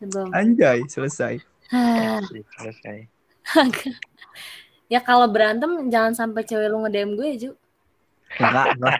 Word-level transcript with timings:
Belum. 0.00 0.32
Anjay, 0.32 0.88
selesai. 0.88 1.44
Ah, 1.70 2.24
selesai. 2.56 3.06
ya 4.92 5.00
kalau 5.04 5.28
berantem 5.28 5.92
jangan 5.92 6.16
sampai 6.16 6.42
cewek 6.48 6.72
lu 6.72 6.82
nge-DM 6.82 7.10
gue 7.14 7.26
ya, 7.28 7.36
Ju. 7.36 7.50
Enggak, 8.40 8.66
enggak. 8.80 8.98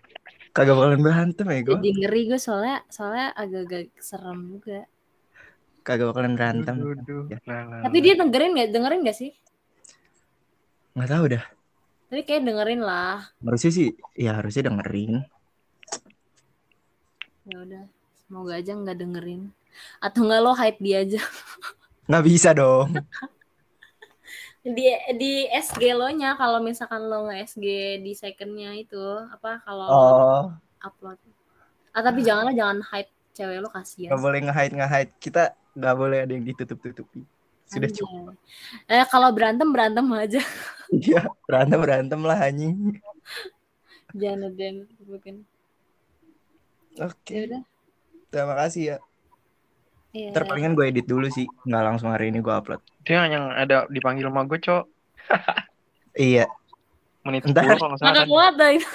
Kagak 0.50 0.74
bakalan 0.76 1.00
berantem 1.00 1.46
ya 1.46 1.60
gue. 1.62 1.76
Jadi 1.78 1.90
ngeri 2.02 2.22
gue 2.26 2.40
soalnya 2.42 2.76
soalnya 2.90 3.30
agak-agak 3.38 3.94
serem 4.02 4.38
juga. 4.58 4.82
Kagak 5.86 6.10
bakalan 6.10 6.34
berantem. 6.34 6.74
Duh, 6.76 6.94
duh, 6.98 7.24
Ya. 7.30 7.38
Tapi 7.86 7.98
dia 8.02 8.14
dengerin 8.18 8.50
nggak? 8.58 8.68
Dengerin 8.74 9.00
nggak 9.06 9.16
sih? 9.16 9.30
Nggak 10.98 11.10
tahu 11.10 11.24
dah. 11.32 11.44
Tapi 12.10 12.22
kayak 12.26 12.42
dengerin 12.42 12.82
lah. 12.82 13.30
Harusnya 13.38 13.70
sih, 13.70 13.94
ya 14.18 14.42
harusnya 14.42 14.66
dengerin. 14.66 15.22
Ya 17.46 17.56
udah, 17.62 17.84
semoga 18.26 18.52
aja 18.58 18.74
nggak 18.74 18.98
dengerin. 18.98 19.54
Atau 19.98 20.24
nggak 20.24 20.40
lo 20.40 20.52
hype 20.52 20.78
dia 20.78 21.02
aja. 21.02 21.20
Nggak 22.06 22.24
bisa 22.26 22.50
dong. 22.52 22.90
di 24.60 24.84
di 25.16 25.48
SG 25.48 25.96
lo 25.96 26.12
nya 26.12 26.36
kalau 26.36 26.60
misalkan 26.60 27.08
lo 27.08 27.24
nge 27.26 27.56
SG 27.56 27.66
di 27.98 28.12
secondnya 28.12 28.76
itu 28.76 29.00
apa 29.26 29.62
kalau 29.64 29.88
Oh, 29.88 30.42
upload. 30.82 31.16
Ah 31.90 32.02
tapi 32.02 32.20
janganlah 32.20 32.52
jangan 32.52 32.84
hype 32.84 33.08
cewek 33.32 33.58
lo 33.58 33.68
kasihan. 33.72 34.12
nggak 34.12 34.20
boleh 34.20 34.38
nge-hide 34.44 34.74
nge-hide. 34.76 35.10
Kita 35.16 35.42
nggak 35.72 35.96
boleh 35.96 36.18
ada 36.22 36.32
yang 36.34 36.44
ditutup-tutupi. 36.44 37.24
Sudah 37.64 37.88
Anjay. 37.88 37.98
cukup. 38.02 38.34
Eh 38.84 39.04
kalau 39.08 39.30
berantem 39.30 39.68
berantem 39.70 40.04
aja. 40.12 40.42
Iya, 40.90 41.22
berantem 41.46 41.78
berantem 41.78 42.20
lah 42.20 42.38
anjing. 42.42 42.98
Jangan 44.12 44.50
ada 44.50 44.58
yang. 44.60 44.78
Oke, 47.00 47.30
Ya 47.30 47.40
udah. 47.46 47.62
terima 48.28 48.54
kasih 48.58 48.82
ya. 48.84 48.96
Iya. 50.10 50.34
Ntar 50.34 50.44
palingan 50.50 50.74
gue 50.74 50.90
edit 50.90 51.06
dulu 51.06 51.30
sih, 51.30 51.46
nggak 51.46 51.82
langsung 51.86 52.10
hari 52.10 52.34
ini 52.34 52.42
gue 52.42 52.50
upload. 52.50 52.82
Dia 53.06 53.30
yang 53.30 53.54
ada 53.54 53.86
dipanggil 53.86 54.26
sama 54.26 54.42
gue, 54.46 54.58
Cok. 54.58 54.84
Iya, 56.10 56.50
Menit 57.22 57.44
Entar. 57.44 57.64
10 57.64 57.76
kalau 57.76 57.90
nggak 57.94 58.00
salah. 58.00 58.14
Kan. 58.24 58.28
kuat 58.28 58.52
dah 58.56 58.70
itu. 58.72 58.88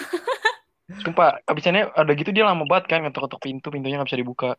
Sumpah, 1.02 1.30
abisannya 1.50 1.90
ada 1.94 2.12
gitu 2.14 2.30
dia 2.30 2.46
lama 2.46 2.66
banget 2.66 2.86
kan 2.90 3.00
ngetok-ketok 3.06 3.42
pintu, 3.42 3.68
pintunya 3.70 3.98
nggak 3.98 4.10
bisa 4.10 4.20
dibuka. 4.22 4.52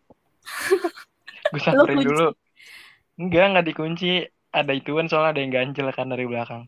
gue 1.52 1.60
samperin 1.62 2.02
dulu. 2.02 2.28
Enggak, 3.18 3.44
nggak 3.54 3.66
dikunci. 3.70 4.12
Ada 4.56 4.72
ituan 4.72 5.06
soalnya 5.10 5.36
ada 5.36 5.40
yang 5.44 5.52
ganjel 5.52 5.92
kan 5.92 6.08
dari 6.08 6.24
belakang. 6.24 6.64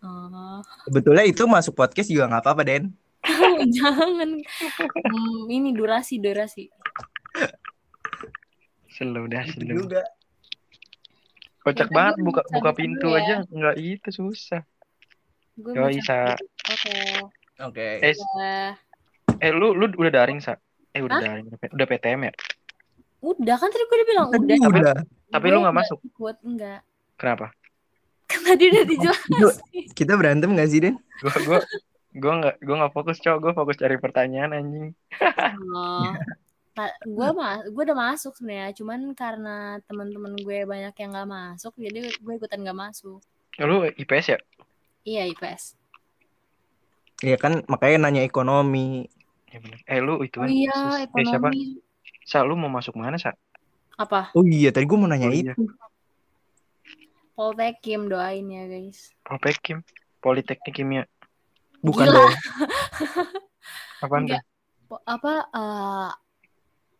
Oh, 0.00 0.60
sebetulnya 0.86 1.24
itu 1.28 1.42
masuk 1.44 1.76
podcast 1.76 2.08
juga 2.08 2.30
nggak 2.30 2.42
apa-apa 2.46 2.62
Den. 2.64 2.84
jangan. 3.76 4.40
Hmm, 4.40 5.44
ini 5.50 5.74
durasi 5.74 6.22
durasi. 6.22 6.70
Selu 8.96 9.28
dah, 9.28 9.44
Itu 9.44 9.60
selu. 9.60 9.74
juga. 9.84 10.02
Kocak 11.60 11.88
kan 11.88 11.94
banget 11.94 12.14
buka 12.22 12.40
buka 12.48 12.70
gitu 12.70 12.78
pintu 12.78 13.08
ya. 13.10 13.18
aja 13.18 13.34
nggak 13.44 13.76
itu 13.76 14.08
susah. 14.08 14.62
Gue 15.54 15.72
Yo 15.72 15.88
Isa. 15.90 16.32
Oke. 16.64 16.96
Oke. 17.60 17.86
Eh, 18.00 18.14
Ya. 18.14 18.76
eh 19.36 19.50
lu 19.50 19.72
lu 19.72 19.90
udah 19.90 20.12
daring 20.14 20.38
sa? 20.38 20.56
Eh 20.90 21.00
udah 21.00 21.16
Hah? 21.16 21.24
daring, 21.26 21.46
udah 21.50 21.86
PTM 21.86 22.20
ya? 22.22 22.32
Udah 23.18 23.56
kan 23.56 23.68
tadi 23.68 23.82
gue 23.82 23.96
udah 23.96 24.08
bilang 24.08 24.26
Tadi 24.30 24.54
udah. 24.54 24.68
udah. 24.70 24.96
Tapi 25.28 25.46
lu 25.50 25.58
nggak 25.60 25.76
masuk. 25.76 25.98
Ikut 26.00 26.36
enggak. 26.40 26.80
Kenapa? 27.16 27.46
Kan 28.26 28.40
tadi 28.44 28.64
udah 28.68 28.84
dijelasin. 28.84 29.86
Kita 29.92 30.12
berantem 30.14 30.52
gak 30.52 30.68
sih 30.68 30.80
Den? 30.80 30.96
Gua 31.18 31.32
gua 31.42 31.58
gua 32.12 32.32
nggak 32.38 32.54
gua 32.60 32.74
nggak 32.78 32.92
fokus 32.92 33.16
cowok, 33.18 33.38
gua 33.40 33.52
fokus 33.54 33.76
cari 33.76 33.96
pertanyaan 33.96 34.54
anjing. 34.54 34.88
Oh. 35.68 36.12
gue 37.02 37.28
mah 37.32 37.64
gue 37.64 37.82
udah 37.88 37.96
masuk 37.96 38.36
sebenarnya 38.36 38.76
cuman 38.76 39.16
karena 39.16 39.80
teman-teman 39.88 40.36
gue 40.36 40.58
banyak 40.68 40.92
yang 40.92 41.10
nggak 41.16 41.28
masuk 41.28 41.72
jadi 41.80 42.12
gue 42.12 42.32
ikutan 42.36 42.60
nggak 42.60 42.76
masuk 42.76 43.20
Lu 43.56 43.88
IPS 43.88 44.36
ya? 44.36 44.38
iya 45.08 45.24
IPS 45.32 45.80
Iya 47.24 47.40
kan 47.40 47.64
makanya 47.64 47.96
nanya 48.12 48.28
ekonomi. 48.28 49.08
Ya 49.48 49.56
bener. 49.56 49.80
Eh 49.88 50.04
lu 50.04 50.20
itu 50.20 50.36
oh 50.36 50.44
kan 50.44 50.52
iya 50.52 50.76
eh, 51.00 51.24
siapa? 51.24 51.48
ekonomi 51.48 51.80
Sa 52.28 52.44
lu 52.44 52.60
mau 52.60 52.68
masuk 52.68 52.92
mana 53.00 53.16
sa? 53.16 53.32
apa 53.96 54.36
Oh 54.36 54.44
iya, 54.44 54.68
tadi 54.68 54.84
gue 54.84 54.98
mau 55.00 55.08
nanya 55.08 55.24
Oh, 55.24 55.32
iya. 55.32 55.56
itu. 55.56 55.64
Poltekim 57.32 58.12
doain 58.12 58.44
ya 58.44 58.68
guys 58.68 59.16
Propekim, 59.24 59.80
Politeknik 60.20 60.76
Kimia. 60.76 61.02
Bukan 61.80 62.04
Gila. 62.04 62.16
dong. 62.20 62.32
Apaan 64.04 64.22
Enggak. 64.28 64.44
tuh? 64.44 64.48
Po- 64.92 65.04
apa 65.08 65.32
eh, 65.50 66.10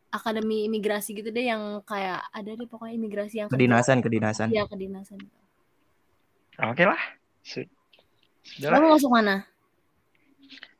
akademi 0.08 0.64
imigrasi 0.64 1.12
gitu 1.12 1.28
deh 1.28 1.46
yang 1.46 1.82
kayak 1.82 2.22
ada 2.30 2.50
deh 2.52 2.66
pokoknya 2.66 2.94
imigrasi 2.94 3.34
yang. 3.42 3.48
Kedinasan, 3.48 4.00
kedinasan. 4.00 4.48
iya 4.48 4.64
kedinasan 4.64 5.18
Oke 6.56 6.82
lah. 6.82 6.96
Su- 7.42 7.68
Sudah 8.42 8.70
lo 8.70 8.74
lah. 8.74 8.80
mau 8.80 8.92
masuk 8.96 9.10
mana 9.10 9.44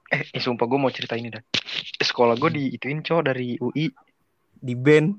Eh, 0.07 0.23
eh 0.23 0.39
sumpah 0.39 0.65
gue 0.65 0.79
mau 0.79 0.89
cerita 0.89 1.19
ini 1.19 1.29
dah. 1.29 1.43
Sekolah 1.99 2.39
gue 2.39 2.51
di 2.55 2.63
ituin 2.71 3.03
cowok 3.03 3.25
dari 3.27 3.59
UI. 3.59 3.91
Di 4.57 4.73
band. 4.73 5.19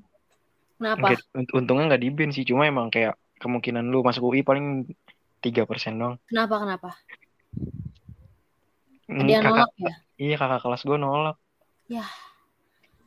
kenapa 0.79 1.11
Nggak- 1.13 1.51
untungnya 1.51 1.83
nggak 1.91 2.01
di 2.01 2.09
ban 2.13 2.29
sih, 2.31 2.45
cuma 2.45 2.63
emang 2.63 2.87
kayak 2.87 3.17
kemungkinan 3.37 3.83
lu 3.83 3.99
masuk 3.99 4.29
UI 4.29 4.41
paling 4.41 4.85
3% 5.41 5.93
doang. 5.93 6.15
kenapa 6.25 6.55
kenapa 6.61 6.89
Hmm, 9.07 9.23
kakak, 9.23 9.43
nolak 9.43 9.71
ya 9.79 9.93
iya 10.19 10.35
kakak 10.35 10.59
kelas 10.61 10.83
gue 10.83 10.97
nolak. 10.97 11.35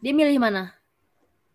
dia 0.01 0.13
milih 0.17 0.41
mana 0.41 0.73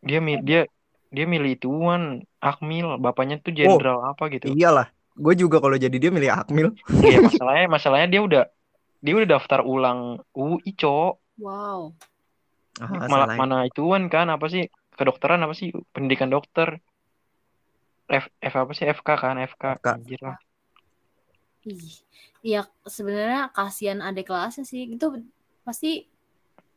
Dia 0.05 0.19
mi- 0.21 0.41
dia 0.41 0.69
dia 1.09 1.25
milih 1.25 1.57
ituan 1.57 2.21
Akmil, 2.43 3.01
bapaknya 3.01 3.41
tuh 3.41 3.51
jenderal 3.55 4.03
apa 4.05 4.29
gitu. 4.29 4.51
Iyalah. 4.53 4.87
Gue 5.15 5.33
juga 5.33 5.57
kalau 5.63 5.79
jadi 5.79 5.95
dia 5.95 6.11
milih 6.11 6.29
Akmil. 6.29 6.67
Iya 7.01 7.17
masalahnya 7.27 7.65
masalahnya 7.71 8.07
dia 8.13 8.21
udah 8.21 8.43
dia 9.05 9.13
udah 9.15 9.29
daftar 9.37 9.59
ulang 9.63 10.19
UI 10.33 10.71
cok 10.73 11.13
wow 11.39 11.93
Ah, 12.75 13.07
malah 13.07 13.29
salah. 13.31 13.37
mana 13.39 13.57
ituan 13.63 14.11
kan 14.11 14.27
apa 14.27 14.51
sih 14.51 14.67
kedokteran 14.99 15.39
apa 15.47 15.55
sih 15.55 15.71
pendidikan 15.95 16.27
dokter 16.27 16.75
F, 18.11 18.27
F 18.43 18.53
apa 18.59 18.71
sih 18.75 18.83
FK 18.83 19.09
kan 19.15 19.35
FK 19.39 19.63
FK. 19.79 19.87
anjir 19.95 20.19
lah 20.19 20.37
Ih, 21.65 21.97
Iya 22.45 22.67
sebenarnya 22.85 23.49
kasihan 23.55 24.03
adik 24.03 24.29
kelasnya 24.29 24.67
sih 24.67 24.85
itu 24.85 25.05
pasti 25.65 26.05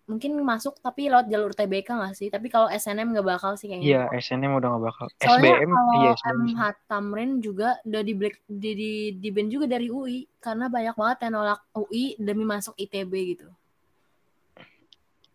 mungkin 0.08 0.40
masuk 0.40 0.80
tapi 0.80 1.12
lewat 1.12 1.28
jalur 1.28 1.52
TBK 1.52 1.88
nggak 1.92 2.14
sih? 2.16 2.28
Tapi 2.32 2.48
kalau 2.48 2.66
SNM 2.72 3.12
nggak 3.12 3.28
bakal 3.28 3.54
sih 3.60 3.68
kayaknya. 3.68 3.84
Iya 3.84 4.02
SNM 4.16 4.56
udah 4.56 4.68
gak 4.74 4.84
bakal. 4.88 5.06
Soalnya 5.20 5.52
SBM 5.60 5.70
kalau 5.76 5.92
iya 5.94 6.10
SBM 6.16 6.40
MH 6.48 6.62
Tamrin 6.88 7.30
juga 7.44 7.68
udah 7.84 8.02
di 8.02 8.12
black 8.16 8.36
di 8.48 8.70
di, 8.72 8.92
di 9.20 9.28
ban 9.28 9.46
juga 9.52 9.68
dari 9.68 9.92
UI 9.92 10.24
karena 10.40 10.66
banyak 10.72 10.96
banget 10.96 11.18
yang 11.28 11.32
nolak 11.36 11.60
UI 11.76 12.16
demi 12.16 12.44
masuk 12.48 12.72
ITB 12.80 13.12
gitu. 13.36 13.46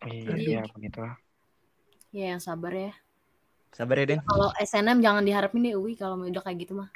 Iya 0.04 0.22
Jadi- 0.34 0.46
iya 0.50 0.62
begitu 0.74 1.00
lah 1.00 1.16
ya 2.14 2.38
yang 2.38 2.42
sabar 2.42 2.74
ya. 2.74 2.94
Sabar 3.74 3.98
ya, 3.98 4.06
Den. 4.06 4.22
kalau 4.22 4.54
SNM 4.62 5.02
jangan 5.02 5.26
diharapin 5.26 5.66
deh 5.66 5.74
UI 5.74 5.98
kalau 5.98 6.22
udah 6.22 6.46
kayak 6.46 6.62
gitu 6.62 6.78
mah. 6.78 6.94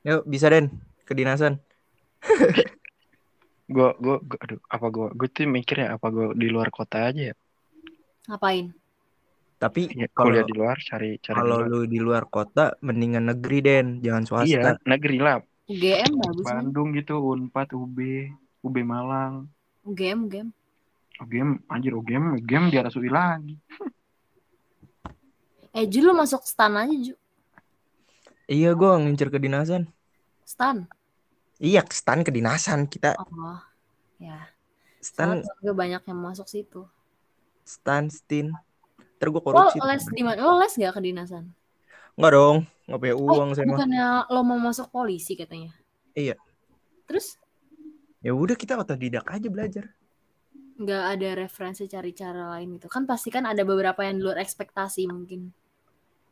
Yuk, 0.00 0.24
bisa, 0.24 0.48
Den. 0.48 0.72
Kedinasan. 1.04 1.60
gua 3.70 3.94
gua, 3.96 4.16
gua 4.18 4.38
aduh 4.42 4.60
apa 4.66 4.86
gua 4.90 5.08
gua 5.14 5.28
tuh 5.30 5.46
mikir 5.46 5.86
ya 5.86 5.88
apa 5.94 6.06
gua 6.10 6.26
di 6.34 6.46
luar 6.50 6.68
kota 6.74 7.08
aja 7.08 7.32
ya? 7.32 7.36
Ngapain? 8.26 8.74
Tapi 9.60 9.92
Ya, 9.92 10.08
kalau 10.16 10.32
kuliah 10.32 10.44
di 10.48 10.54
luar 10.56 10.76
cari 10.80 11.20
cari 11.20 11.36
di 11.36 11.40
kalau 11.44 11.58
lu 11.60 11.80
di 11.84 12.00
luar 12.00 12.24
kota 12.32 12.80
mendingan 12.80 13.28
negeri, 13.28 13.58
Den. 13.60 13.86
Jangan 14.00 14.24
swasta. 14.24 14.48
iya 14.48 14.72
negeri 14.88 15.18
lah. 15.20 15.44
UGM 15.70 16.12
bagus 16.18 16.44
Bandung 16.48 16.88
gitu 16.96 17.20
Unpad 17.22 17.76
UB 17.76 17.98
UB 18.64 18.76
Malang. 18.82 19.46
UGM 19.84 20.26
UGM 20.26 20.48
UGM 21.20 21.50
anjir 21.68 21.92
UGM 21.92 22.40
UGM 22.40 22.64
di 22.72 22.76
atas 22.80 22.96
UI 22.98 23.12
lagi. 23.12 23.54
Eh 25.70 25.86
Ju 25.86 26.02
lu 26.02 26.10
masuk 26.10 26.42
stan 26.42 26.74
aja 26.74 26.90
Ju. 26.90 27.14
Iya, 28.50 28.74
gue 28.74 28.90
ngincer 29.06 29.30
kedinasan. 29.30 29.86
stan? 30.42 30.90
Iya, 31.62 31.86
stan 31.86 32.26
kedinasan 32.26 32.90
kita. 32.90 33.14
oh 33.14 33.62
ya 34.20 34.38
Stan, 35.08 35.42
juga 35.60 35.72
banyak 35.82 36.02
yang 36.10 36.18
masuk 36.26 36.46
situ 36.54 36.80
stan, 37.64 38.04
stin. 38.10 38.46
Ntar 39.16 39.28
gue 39.32 39.42
lo 39.54 39.62
korupsi. 39.72 39.78
les 39.88 40.04
di 40.16 40.22
mana 40.26 40.40
lo 40.46 40.54
les 40.62 40.74
gak 40.82 40.94
kedinasan 40.96 41.44
Enggak 42.18 42.32
dong, 42.36 42.56
nggak 42.86 43.00
punya 43.02 43.14
Oh, 43.30 43.38
uang 43.38 43.50
saya 43.56 43.66
mah. 43.66 43.74
bukannya 43.76 44.04
lo 44.34 44.40
mau 44.48 44.58
masuk 44.68 44.86
polisi 44.94 45.32
katanya 45.40 45.70
Iya. 46.14 46.34
terus 47.06 47.36
Ya 48.26 48.32
udah 48.36 48.56
kita 48.62 48.76
otodidak 48.76 49.24
aja 49.32 49.48
belajar. 49.48 49.84
nggak 50.82 51.02
ada 51.12 51.28
referensi 51.42 51.84
cari 51.94 52.10
cara 52.20 52.42
lain 52.56 52.68
gitu 52.80 52.88
kan 52.94 53.02
pasti 53.10 53.28
kan 53.34 53.44
ada 53.52 53.62
beberapa 53.70 54.00
yang 54.06 54.16
di 54.18 54.22
luar 54.26 54.38
ekspektasi 54.44 55.02
mungkin 55.14 55.40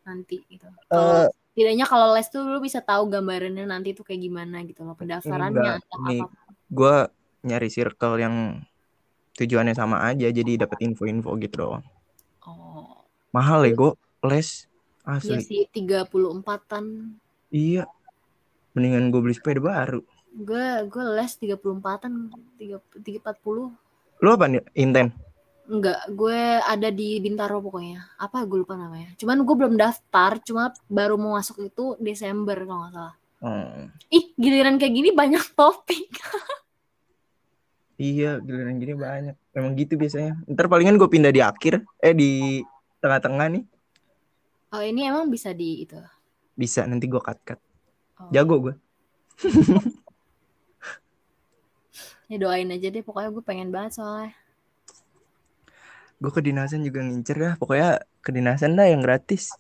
nanti 0.08 0.36
gitu 0.52 0.66
kalau 0.94 1.16
Eh, 1.20 1.28
tidaknya 1.56 1.84
kalau 1.92 2.06
les 2.16 2.28
tuh 2.34 2.42
lu 2.52 2.58
bisa 2.66 2.80
tahu 2.90 3.02
gambarannya 3.14 3.64
nanti 3.72 3.88
tuh 3.98 4.04
kayak 4.08 4.22
gimana 4.26 4.56
gitu 4.68 4.80
loh 4.86 4.96
pendaftarannya 5.00 5.68
Enggak, 5.68 5.76
atau 5.78 5.98
nih. 6.08 6.20
apa 6.22 6.26
gue 6.72 6.96
nyari 7.46 7.68
circle 7.70 8.18
yang 8.18 8.34
tujuannya 9.38 9.74
sama 9.76 10.02
aja, 10.02 10.26
jadi 10.30 10.66
dapat 10.66 10.82
info-info 10.82 11.38
gitu 11.38 11.54
doang. 11.66 11.84
oh 12.46 13.06
Mahal 13.30 13.68
ya, 13.68 13.74
gue. 13.76 13.92
les 14.26 14.68
Iya 15.08 15.40
asli. 15.40 15.40
sih 15.40 15.62
34-an. 15.72 16.84
Iya. 17.48 17.88
Mendingan 18.76 19.08
gue 19.08 19.20
beli 19.24 19.34
sepeda 19.34 19.64
baru. 19.64 20.04
Gue 20.36 20.84
gue 20.84 21.04
les 21.16 21.32
34-an, 21.32 22.12
3 22.60 22.76
40. 23.00 23.72
Lu 24.20 24.28
apa 24.28 24.44
nih? 24.50 24.60
Inten. 24.76 25.16
Enggak, 25.68 26.00
gue 26.12 26.40
ada 26.60 26.88
di 26.92 27.20
Bintaro 27.24 27.64
pokoknya. 27.64 28.04
Apa 28.20 28.44
gue 28.44 28.64
lupa 28.64 28.76
namanya. 28.76 29.12
Cuman 29.16 29.44
gue 29.44 29.54
belum 29.56 29.74
daftar, 29.80 30.40
cuma 30.44 30.72
baru 30.88 31.16
mau 31.16 31.36
masuk 31.40 31.72
itu 31.72 31.96
Desember 32.00 32.56
kalau 32.68 32.84
nggak 32.84 32.92
salah. 32.92 33.14
Hmm. 33.38 33.88
Ih, 34.12 34.34
giliran 34.36 34.76
kayak 34.76 34.92
gini 34.92 35.10
banyak 35.14 35.44
topik. 35.56 36.08
Iya, 37.98 38.38
giliran 38.38 38.78
gini 38.78 38.94
banyak. 38.94 39.34
Emang 39.50 39.74
gitu 39.74 39.98
biasanya. 39.98 40.38
Ntar 40.46 40.70
palingan 40.70 40.94
gue 40.94 41.10
pindah 41.10 41.34
di 41.34 41.42
akhir, 41.42 41.82
eh 41.98 42.14
di 42.14 42.62
tengah-tengah 43.02 43.46
nih. 43.58 43.64
Oh, 44.70 44.82
ini 44.84 45.10
emang 45.10 45.26
bisa 45.26 45.50
di 45.50 45.82
itu. 45.82 45.98
Bisa, 46.54 46.86
nanti 46.86 47.10
gue 47.10 47.18
cut-cut. 47.18 47.58
Oh. 48.22 48.30
Jago 48.30 48.70
gue. 48.70 48.74
Ya 52.28 52.36
doain 52.36 52.68
aja 52.68 52.92
deh, 52.92 53.00
pokoknya 53.00 53.32
gue 53.32 53.40
pengen 53.40 53.72
banget 53.72 53.96
soalnya. 53.96 54.36
Gue 56.20 56.28
kedinasan 56.28 56.84
juga 56.84 57.00
ngincer 57.00 57.36
dah. 57.40 57.54
Pokoknya 57.56 58.04
kedinasan 58.20 58.76
dah 58.76 58.84
yang 58.84 59.00
gratis. 59.00 59.56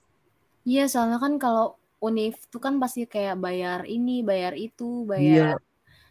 Iya, 0.68 0.84
soalnya 0.84 1.16
kan 1.16 1.40
kalau 1.40 1.80
univ 2.04 2.36
tuh 2.52 2.60
kan 2.60 2.76
pasti 2.76 3.08
kayak 3.08 3.40
bayar 3.40 3.88
ini, 3.88 4.20
bayar 4.20 4.52
itu, 4.52 5.08
Iya. 5.08 5.08
bayar 5.08 5.56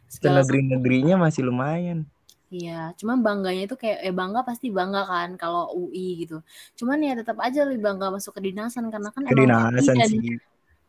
Ke 0.09 0.13
segala 0.17 0.41
negeri-negerinya 0.41 1.15
masih 1.21 1.45
lumayan. 1.45 2.09
Iya, 2.47 2.95
cuman 2.95 3.19
bangganya 3.19 3.67
itu 3.67 3.75
kayak 3.75 3.99
eh 4.07 4.15
bangga 4.15 4.39
pasti 4.47 4.71
bangga 4.71 5.03
kan 5.03 5.35
kalau 5.35 5.67
UI 5.75 6.23
gitu. 6.23 6.39
Cuman 6.79 7.03
ya 7.03 7.11
tetap 7.19 7.35
aja 7.43 7.67
lebih 7.67 7.83
bangga 7.83 8.07
masuk 8.07 8.39
kedinasan 8.39 8.87
karena 8.87 9.11
kan 9.11 9.27
emang 9.27 9.35
Kedinasan 9.75 9.95
dan 9.99 10.11
sih. 10.15 10.39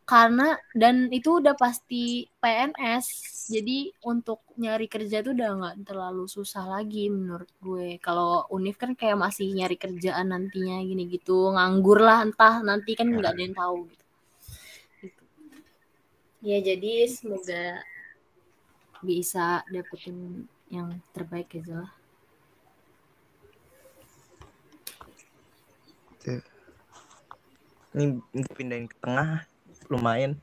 karena 0.07 0.47
dan 0.71 0.95
itu 1.11 1.43
udah 1.43 1.59
pasti 1.59 2.31
PNS. 2.39 3.05
Jadi 3.51 3.91
untuk 4.07 4.39
nyari 4.55 4.87
kerja 4.87 5.19
tuh 5.19 5.35
udah 5.35 5.49
nggak 5.59 5.75
terlalu 5.83 6.31
susah 6.31 6.63
lagi 6.63 7.11
menurut 7.11 7.51
gue. 7.59 7.99
Kalau 7.99 8.47
univ 8.55 8.79
kan 8.79 8.95
kayak 8.95 9.19
masih 9.19 9.51
nyari 9.51 9.75
kerjaan 9.75 10.31
nantinya 10.31 10.79
gini 10.79 11.11
gitu, 11.11 11.51
nganggur 11.51 11.99
lah 11.99 12.23
entah 12.23 12.63
nanti 12.63 12.95
kan 12.95 13.11
nggak 13.11 13.35
ada 13.35 13.41
yang 13.43 13.55
tahu 13.57 13.77
gitu. 13.91 14.05
Gitu. 15.03 15.23
Ya 16.39 16.57
jadi 16.63 17.03
semoga 17.11 17.83
bisa 19.03 19.63
dapetin 19.67 20.47
yang 20.69 21.01
terbaik 21.11 21.49
aja 21.57 21.85
lah. 21.85 21.91
Ini 27.97 28.21
pindahin 28.53 28.85
ke 28.85 28.95
tengah. 29.01 29.49
Lumayan. 29.89 30.37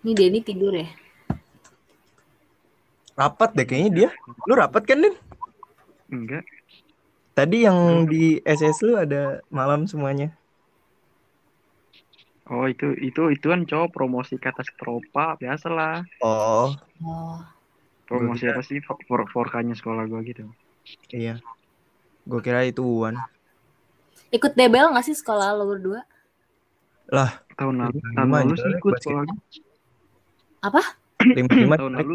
Ini 0.00 0.16
Denny 0.16 0.40
tidur 0.40 0.72
ya? 0.72 0.88
Rapat 3.12 3.52
deh 3.52 3.68
kayaknya 3.68 3.90
dia. 3.92 4.08
Lu 4.48 4.56
rapat 4.56 4.88
kan, 4.88 5.04
Din? 5.04 5.12
Enggak. 6.08 6.48
Tadi 7.36 7.68
yang 7.68 8.08
di 8.08 8.40
SS 8.40 8.80
lu 8.80 8.96
ada 8.96 9.44
malam 9.52 9.84
semuanya. 9.84 10.32
Oh 12.50 12.66
itu 12.66 12.98
itu 12.98 13.30
itu 13.30 13.46
kan 13.46 13.62
cowok 13.62 13.94
promosi 13.94 14.34
ke 14.34 14.50
atas 14.50 14.66
tropa 14.74 15.38
biasalah. 15.38 16.02
Oh, 16.18 16.74
Oh, 17.00 17.38
Promosi 18.10 18.50
Gua 18.50 18.58
apa 18.58 18.62
sih 18.66 18.82
for 18.82 18.98
for 19.06 19.22
forkanya 19.30 19.78
sekolah 19.78 20.10
gua 20.10 20.18
gitu. 20.26 20.50
iya. 21.14 21.38
Gue 22.26 22.42
kira 22.42 22.66
itu 22.66 22.82
Uwan. 22.82 23.14
ikut 24.34 24.54
debel 24.58 24.90
nggak 24.90 25.06
sih 25.06 25.14
sekolah 25.14 25.54
lo 25.54 25.66
berdua? 25.70 26.02
Tahun 27.54 27.74
lalu 27.74 27.98
Lima 28.14 28.42
tahun 28.42 28.50
lalu 28.50 28.54
sih 28.58 28.66
lah, 28.66 28.78
ikut 28.78 28.94
sekolah 28.98 29.22
gua. 29.26 30.82
Lima-lima 31.22 31.74
Tahun 31.78 31.92
naik 31.94 32.06
lalu. 32.06 32.14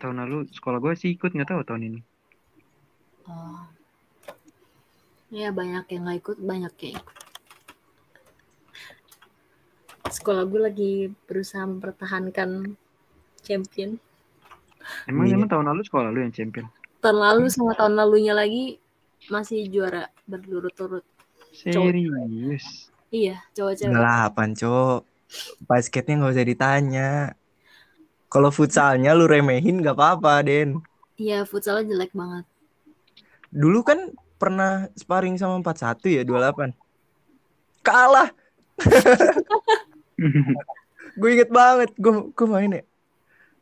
Tahun 0.00 0.16
lalu 0.24 0.38
sekolah 0.56 0.78
gua 0.80 0.92
sih 0.96 1.12
ikut 1.16 1.36
nggak 1.36 1.48
tahu 1.52 1.60
tahun 1.68 1.82
ini. 1.92 2.00
Oh, 3.28 3.60
ya 5.28 5.52
banyak 5.52 5.84
yang 5.92 6.08
nggak 6.08 6.18
ikut, 6.24 6.36
banyak 6.40 6.72
yang 6.80 6.96
ikut. 6.96 7.16
Sekolah 10.08 10.42
gue 10.48 10.60
lagi 10.60 10.92
berusaha 11.28 11.64
mempertahankan 11.68 12.76
champion. 13.44 14.00
Emang 15.04 15.28
Iya. 15.28 15.36
emang 15.36 15.48
tahun 15.52 15.66
lalu 15.68 15.82
sekolah 15.84 16.08
lu 16.08 16.20
yang 16.24 16.32
champion. 16.32 16.66
Tahun 17.04 17.18
lalu 17.18 17.46
sama 17.52 17.76
tahun 17.76 17.94
lalunya 17.94 18.32
lagi 18.32 18.80
masih 19.28 19.68
juara 19.68 20.08
berturut-turut. 20.24 21.04
Serius. 21.52 22.88
Iya, 23.08 23.40
cowok-cewek. 23.56 23.92
Delapan, 23.94 24.48
Cok. 24.52 25.00
Basketnya 25.64 26.14
nggak 26.20 26.34
usah 26.36 26.46
ditanya. 26.46 27.08
Kalau 28.28 28.52
futsalnya 28.52 29.16
lu 29.16 29.24
remehin 29.24 29.80
nggak 29.80 29.96
apa-apa, 29.96 30.44
Den. 30.44 30.84
Iya, 31.16 31.48
futsalnya 31.48 31.88
jelek 31.88 32.12
banget. 32.12 32.44
Dulu 33.48 33.80
kan 33.80 34.12
pernah 34.36 34.92
sparring 34.94 35.40
sama 35.40 35.60
41 35.64 36.12
ya, 36.12 36.22
28. 36.22 36.76
Kalah. 37.80 38.28
Gue 41.18 41.28
inget 41.34 41.50
banget, 41.50 41.90
gue 41.98 42.12
gue 42.34 42.46
main 42.46 42.78
ya. 42.78 42.84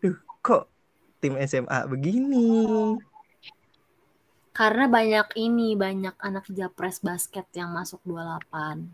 Duh, 0.01 0.17
kok 0.45 0.69
tim 1.21 1.37
SMA 1.41 1.89
begini? 1.89 2.97
Karena 4.57 4.89
banyak 4.89 5.37
ini, 5.37 5.77
banyak 5.77 6.17
anak 6.17 6.49
japres 6.49 7.05
basket 7.05 7.45
yang 7.53 7.77
masuk 7.77 8.01
28. 8.09 8.89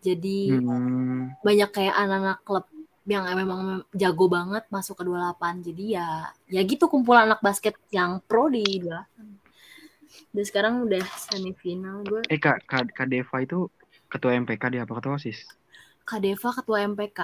Jadi 0.00 0.56
Hmm. 0.56 1.32
banyak 1.40 1.70
kayak 1.72 1.96
anak-anak 1.96 2.40
klub 2.44 2.64
yang 3.08 3.24
memang 3.32 3.80
jago 3.96 4.28
banget 4.28 4.64
masuk 4.68 5.00
ke 5.00 5.04
28. 5.08 5.64
Jadi 5.64 5.84
ya 5.96 6.28
ya 6.48 6.60
gitu 6.64 6.88
kumpulan 6.88 7.28
anak 7.28 7.40
basket 7.40 7.76
yang 7.92 8.20
pro 8.24 8.48
di 8.52 8.80
28. 8.80 9.28
Dan 10.36 10.44
sekarang 10.44 10.74
udah 10.84 11.04
semifinal 11.16 12.02
gue 12.04 12.20
Eh 12.28 12.38
kak, 12.38 12.66
kak, 12.66 12.92
kak 12.92 13.08
Deva 13.08 13.36
itu 13.40 13.70
ketua 14.10 14.36
MPK 14.36 14.62
dia 14.74 14.82
apa 14.84 14.92
ketua 14.98 15.16
OSIS? 15.16 15.59
Kadeva 16.02 16.50
ketua 16.52 16.78
MPK. 16.84 17.18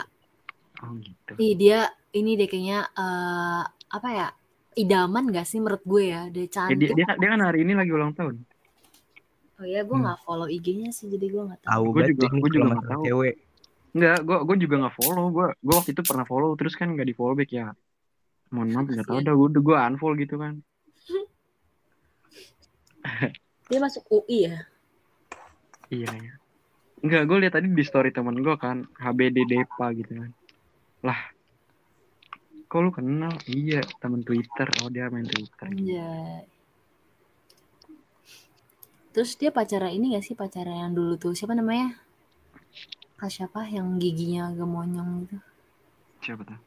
Oh 0.81 0.93
gitu. 0.99 1.33
Ih 1.37 1.55
dia 1.55 1.79
ini 2.13 2.35
deh 2.35 2.47
kayaknya 2.47 2.87
eh, 2.89 3.63
apa 3.89 4.09
ya? 4.11 4.29
Idaman 4.77 5.33
gak 5.33 5.45
sih 5.45 5.57
menurut 5.57 5.81
gue 5.83 6.03
ya? 6.07 6.29
Dia 6.29 6.45
Eh, 6.45 6.49
cantik. 6.49 6.77
dia, 6.77 6.93
dia, 6.93 7.05
kan- 7.07 7.17
dia 7.17 7.29
kan 7.33 7.41
hari 7.43 7.65
ini 7.65 7.73
lagi 7.73 7.91
ulang 7.91 8.13
tahun. 8.13 8.37
Oh 9.57 9.65
ya 9.65 9.81
gue 9.81 9.89
Hmm. 9.91 10.05
nggak 10.05 10.21
follow 10.21 10.45
IG-nya 10.47 10.93
sih 10.93 11.09
jadi 11.09 11.27
gue 11.27 11.43
nggak 11.43 11.61
tahu. 11.65 11.85
Banget 11.91 12.13
juga- 12.13 12.29
gua 12.29 12.51
juga 12.53 12.61
nggak 12.61 12.77
masalah 12.77 12.93
tahu. 12.93 13.05
Cewek. 13.09 13.35
Enggak, 13.97 14.19
gue 14.21 14.37
gue 14.45 14.57
juga 14.61 14.75
nggak 14.77 14.95
follow. 14.95 15.27
Gue 15.33 15.47
gue 15.57 15.75
waktu 15.75 15.91
itu 15.91 16.03
pernah 16.05 16.25
follow 16.25 16.51
terus 16.53 16.75
kan 16.77 16.93
nggak 16.93 17.09
di 17.09 17.15
follow 17.17 17.33
back 17.33 17.49
ya. 17.51 17.73
Mohon 18.53 18.69
maaf 18.69 18.87
nggak 18.93 19.07
tahu 19.09 19.19
dah 19.19 19.33
gue 19.33 19.49
gue 19.57 19.77
unfollow 19.81 20.17
gitu 20.21 20.37
kan. 20.37 20.55
Dia 23.67 23.79
masuk 23.81 24.05
UI 24.13 24.39
ya? 24.45 24.57
Iya 25.89 26.11
ya. 26.13 26.33
Enggak, 27.07 27.23
gue 27.31 27.39
lihat 27.39 27.55
tadi 27.55 27.71
di 27.71 27.85
story 27.87 28.11
temen 28.11 28.35
gue 28.43 28.59
kan 28.59 28.83
HBD 28.99 29.47
Depa 29.47 29.95
gitu 29.95 30.11
kan. 30.11 30.31
Lah, 31.07 31.21
kok 32.67 32.83
lu 32.83 32.91
kenal? 32.91 33.31
Iya, 33.47 33.79
temen 34.03 34.27
Twitter. 34.27 34.67
Oh 34.83 34.91
dia 34.91 35.07
main 35.07 35.23
Twitter. 35.23 35.71
Anjay. 35.71 36.51
Terus 39.15 39.39
dia 39.39 39.55
pacara 39.55 39.87
ini 39.95 40.19
gak 40.19 40.27
sih 40.27 40.35
pacara 40.35 40.83
yang 40.83 40.99
dulu 40.99 41.15
tuh 41.15 41.31
siapa 41.31 41.55
namanya? 41.55 41.95
Kak 43.23 43.31
siapa 43.31 43.71
yang 43.71 44.03
giginya 44.03 44.51
agak 44.51 44.67
monyong 44.67 45.31
gitu? 45.31 45.39
Siapa 46.27 46.43
tuh? 46.43 46.59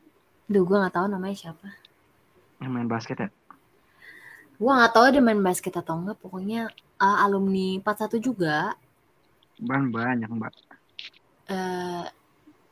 Duh 0.47 0.63
gue 0.63 0.77
nggak 0.79 0.95
tahu 0.95 1.05
namanya 1.11 1.35
siapa. 1.35 1.67
Yang 2.63 2.71
main 2.71 2.87
basket 2.87 3.17
ya? 3.19 3.29
Gue 4.55 4.71
nggak 4.71 4.93
tahu 4.95 5.05
dia 5.11 5.19
main 5.19 5.43
basket 5.43 5.75
atau 5.75 5.99
enggak. 5.99 6.15
Pokoknya 6.23 6.71
uh, 6.95 7.27
alumni 7.27 7.83
41 7.83 8.23
juga. 8.23 8.71
Ban 9.59 9.91
banyak 9.91 10.29
mbak. 10.31 10.53
Eh, 11.49 12.03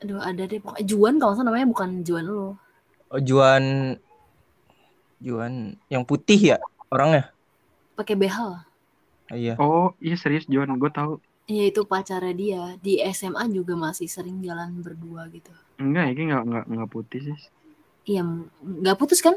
aduh 0.03 0.21
ada 0.21 0.43
deh 0.45 0.61
pokoknya 0.61 0.85
Juan 0.85 1.15
kalau 1.17 1.33
nggak 1.33 1.39
salah 1.41 1.49
namanya 1.51 1.67
bukan 1.67 1.89
Juan 2.05 2.25
lo. 2.29 2.55
Oh, 3.11 3.21
Juan 3.23 3.95
Juan 5.17 5.75
yang 5.89 6.03
putih 6.05 6.55
ya 6.55 6.57
orangnya? 6.93 7.33
Pakai 7.97 8.13
behel. 8.13 8.61
Ah, 9.27 9.35
Iya. 9.35 9.59
Oh 9.59 9.91
iya 9.99 10.15
serius 10.15 10.47
Juan, 10.47 10.71
gue 10.79 10.91
tahu. 10.93 11.19
Iya 11.47 11.63
itu 11.71 11.81
pacara 11.83 12.31
dia. 12.31 12.75
Di 12.79 12.99
SMA 13.11 13.43
juga 13.51 13.75
masih 13.75 14.07
sering 14.07 14.39
jalan 14.43 14.79
berdua 14.79 15.27
gitu. 15.33 15.51
Enggak, 15.79 16.15
ini 16.15 16.21
nggak 16.31 16.43
nggak 16.47 16.65
nggak 16.71 16.89
putih 16.91 17.19
sih. 17.27 17.37
Iya 18.07 18.23
nggak 18.63 18.97
putus 18.99 19.19
kan? 19.19 19.35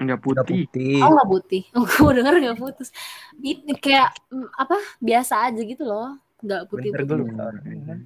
Nggak 0.00 0.18
Udah 0.24 0.42
putih. 0.48 0.64
putih. 0.64 0.96
Oh 1.04 1.10
nggak 1.12 1.28
putih. 1.28 1.62
Gue 2.00 2.12
denger 2.16 2.34
nggak 2.40 2.58
putus. 2.58 2.88
Ini 3.36 3.74
kayak 3.76 4.08
mm, 4.32 4.48
apa? 4.56 4.76
Biasa 4.98 5.34
aja 5.46 5.60
gitu 5.60 5.84
loh. 5.84 6.16
Nggak 6.40 6.62
putih 6.72 6.88
Bentar, 6.96 7.20
putih. 7.20 7.36
orangnya. 7.36 7.96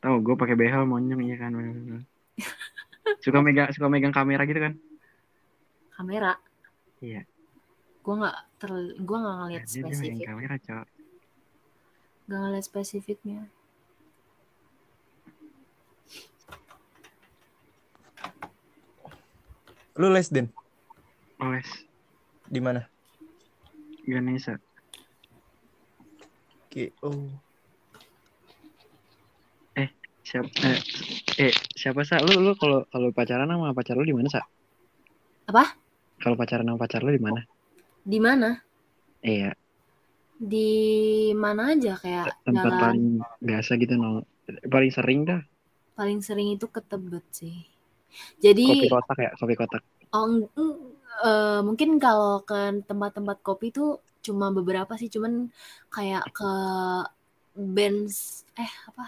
Tahu 0.00 0.16
gue 0.18 0.34
pakai 0.34 0.56
behel 0.56 0.82
monyong 0.88 1.20
iya 1.22 1.36
kan. 1.38 1.52
suka 3.20 3.38
megang 3.38 3.68
suka 3.70 3.86
megang 3.86 4.10
kamera 4.10 4.42
gitu 4.48 4.58
kan. 4.58 4.74
Kamera. 5.92 6.32
Iya. 6.98 7.22
gue 8.02 8.14
nggak 8.18 8.36
ter 8.58 8.70
gue 8.98 9.14
nggak 9.22 9.36
ngeliat 9.38 9.62
main 9.62 9.70
spesifik 9.70 10.26
kamera, 10.26 10.54
Cok. 10.58 10.86
nggak 12.26 12.40
ngeliat 12.42 12.64
spesifiknya 12.66 13.40
Lu 19.94 20.08
les 20.10 20.28
Den 20.28 20.48
OS 21.42 21.68
di 22.46 22.60
mana? 22.62 22.86
Ganesha. 24.06 24.58
Oke. 26.66 26.94
Oh. 27.02 27.26
Siapa 30.22 30.48
eh, 30.64 30.80
eh 31.50 31.54
siapa 31.74 32.06
sa? 32.06 32.22
Lu 32.22 32.38
lu 32.40 32.54
kalau 32.54 32.86
kalau 32.88 33.10
pacaran 33.10 33.50
sama 33.50 33.74
pacar 33.74 33.98
lu 33.98 34.06
di 34.06 34.14
mana, 34.14 34.30
Sa? 34.30 34.40
Apa? 35.50 35.74
Kalau 36.22 36.38
pacaran 36.38 36.64
sama 36.64 36.78
pacar 36.78 37.02
lu 37.02 37.10
di 37.10 37.20
mana? 37.20 37.42
di 38.02 38.18
mana 38.18 38.58
Iya, 39.22 39.54
di 40.34 40.70
mana 41.38 41.70
aja 41.70 41.94
kayak 41.94 42.34
tempat 42.42 42.70
jalan 42.74 42.82
paling 42.82 43.06
biasa 43.38 43.70
gitu 43.78 43.94
no. 43.94 44.26
Paling 44.66 44.90
sering 44.90 45.22
dah 45.22 45.42
paling 45.94 46.18
sering 46.18 46.50
itu 46.50 46.66
ke 46.66 46.82
Tebet 46.82 47.22
sih 47.30 47.62
jadi 48.42 48.64
kopi 48.74 48.88
kotak 48.92 49.18
ya, 49.22 49.30
kopi 49.38 49.54
kotak. 49.56 49.82
Oh, 50.12 50.44
eh, 51.28 51.60
mungkin 51.66 51.90
kalau 52.04 52.42
ke 52.48 52.54
tempat-tempat 52.88 53.38
kopi 53.46 53.66
tuh 53.76 53.88
cuma 54.26 54.46
beberapa 54.54 54.92
sih, 55.00 55.08
cuman 55.14 55.32
kayak 55.94 56.24
ke 56.36 56.50
Benz, 57.52 58.44
eh 58.56 58.72
apa? 58.88 59.04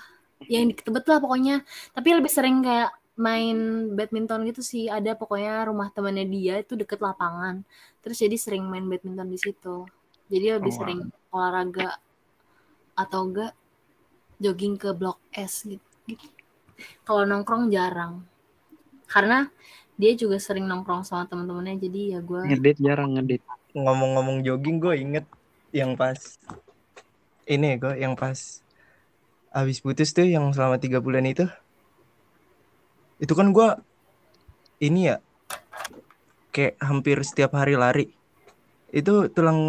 Yang 0.52 0.64
di 0.71 0.75
Tebet 0.85 1.04
lah 1.11 1.18
pokoknya. 1.25 1.56
Tapi 1.97 2.09
lebih 2.18 2.33
sering 2.33 2.61
kayak 2.66 2.90
main 3.26 3.56
badminton 3.97 4.40
gitu 4.50 4.61
sih. 4.61 4.85
Ada 4.92 5.16
pokoknya 5.21 5.54
rumah 5.71 5.88
temannya 5.94 6.26
dia 6.28 6.54
itu 6.61 6.75
deket 6.76 7.00
lapangan. 7.00 7.64
Terus 8.04 8.18
jadi 8.25 8.37
sering 8.37 8.64
main 8.68 8.85
badminton 8.90 9.28
di 9.33 9.38
situ. 9.40 9.88
Jadi 10.33 10.47
lebih 10.61 10.73
Oh, 10.73 10.78
sering 10.78 11.00
olahraga 11.33 11.97
atau 12.94 13.21
enggak 13.26 13.52
jogging 14.42 14.75
ke 14.83 14.90
Blok 14.99 15.18
S 15.35 15.54
gitu. 15.66 15.87
gitu. 16.11 16.28
Kalau 17.06 17.25
nongkrong 17.28 17.71
jarang. 17.75 18.25
Karena 19.09 19.47
dia 19.94 20.12
juga 20.18 20.42
sering 20.42 20.66
nongkrong 20.66 21.06
sama 21.06 21.30
teman-temannya 21.30 21.78
jadi 21.78 22.18
ya 22.18 22.20
gue 22.20 22.40
Ngedit 22.50 22.78
jarang 22.82 23.14
ngedit. 23.14 23.42
Ngomong-ngomong 23.74 24.42
jogging 24.42 24.82
gue 24.82 24.94
inget 24.98 25.26
yang 25.70 25.94
pas 25.94 26.18
ini 27.46 27.78
gue 27.78 27.94
yang 27.98 28.18
pas 28.18 28.62
habis 29.54 29.78
putus 29.78 30.10
tuh 30.10 30.26
yang 30.26 30.50
selama 30.50 30.82
tiga 30.82 30.98
bulan 30.98 31.26
itu. 31.30 31.46
Itu 33.22 33.38
kan 33.38 33.54
gue 33.54 33.68
ini 34.82 35.14
ya 35.14 35.22
kayak 36.50 36.74
hampir 36.82 37.22
setiap 37.22 37.54
hari 37.54 37.78
lari. 37.78 38.10
Itu 38.90 39.30
tulang 39.30 39.60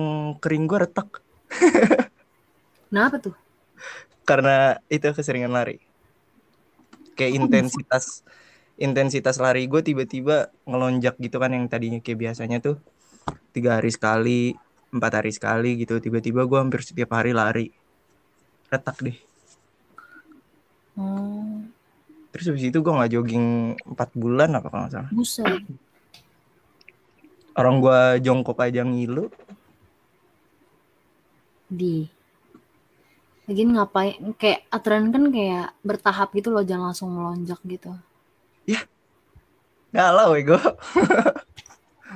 kering 0.41 0.65
gue 0.65 0.79
retak. 0.89 1.21
Kenapa 2.89 3.21
tuh? 3.21 3.35
Karena 4.25 4.81
itu 4.89 5.05
keseringan 5.05 5.53
lari. 5.53 5.77
Kayak 7.13 7.45
intensitas 7.45 8.25
intensitas 8.75 9.39
lari 9.39 9.67
gue 9.67 9.81
tiba-tiba 9.81 10.51
ngelonjak 10.67 11.15
gitu 11.19 11.37
kan 11.39 11.51
yang 11.55 11.65
tadinya 11.71 11.99
kayak 11.99 12.31
biasanya 12.31 12.59
tuh. 12.59 12.77
Tiga 13.55 13.79
hari 13.79 13.91
sekali 13.91 14.55
empat 14.91 15.11
hari 15.23 15.31
sekali 15.31 15.79
gitu. 15.79 15.99
Tiba-tiba 15.99 16.47
gue 16.47 16.59
hampir 16.59 16.83
setiap 16.83 17.15
hari 17.15 17.31
lari. 17.35 17.71
Retak 18.71 18.97
deh. 19.03 19.17
Oh 20.95 21.65
terus 22.35 22.51
habis 22.51 22.67
itu 22.67 22.83
gue 22.83 22.91
nggak 22.91 23.11
jogging 23.15 23.79
empat 23.95 24.11
bulan 24.11 24.59
apa 24.59 24.67
kalau 24.67 24.83
nggak 24.83 24.91
salah. 24.91 25.11
Buset. 25.15 25.63
Orang 27.55 27.79
gue 27.79 28.19
jongkok 28.19 28.59
aja 28.59 28.83
ngilu. 28.83 29.31
Di. 31.71 32.11
Lagian 33.47 33.79
ngapain? 33.79 34.35
Kayak 34.35 34.67
aturan 34.67 35.15
kan 35.15 35.31
kayak 35.31 35.79
bertahap 35.79 36.35
gitu 36.35 36.51
loh 36.51 36.67
jangan 36.67 36.91
langsung 36.91 37.15
melonjak 37.15 37.63
gitu 37.63 37.95
galau 39.91 40.35
ya 40.35 40.41
gue 40.43 40.61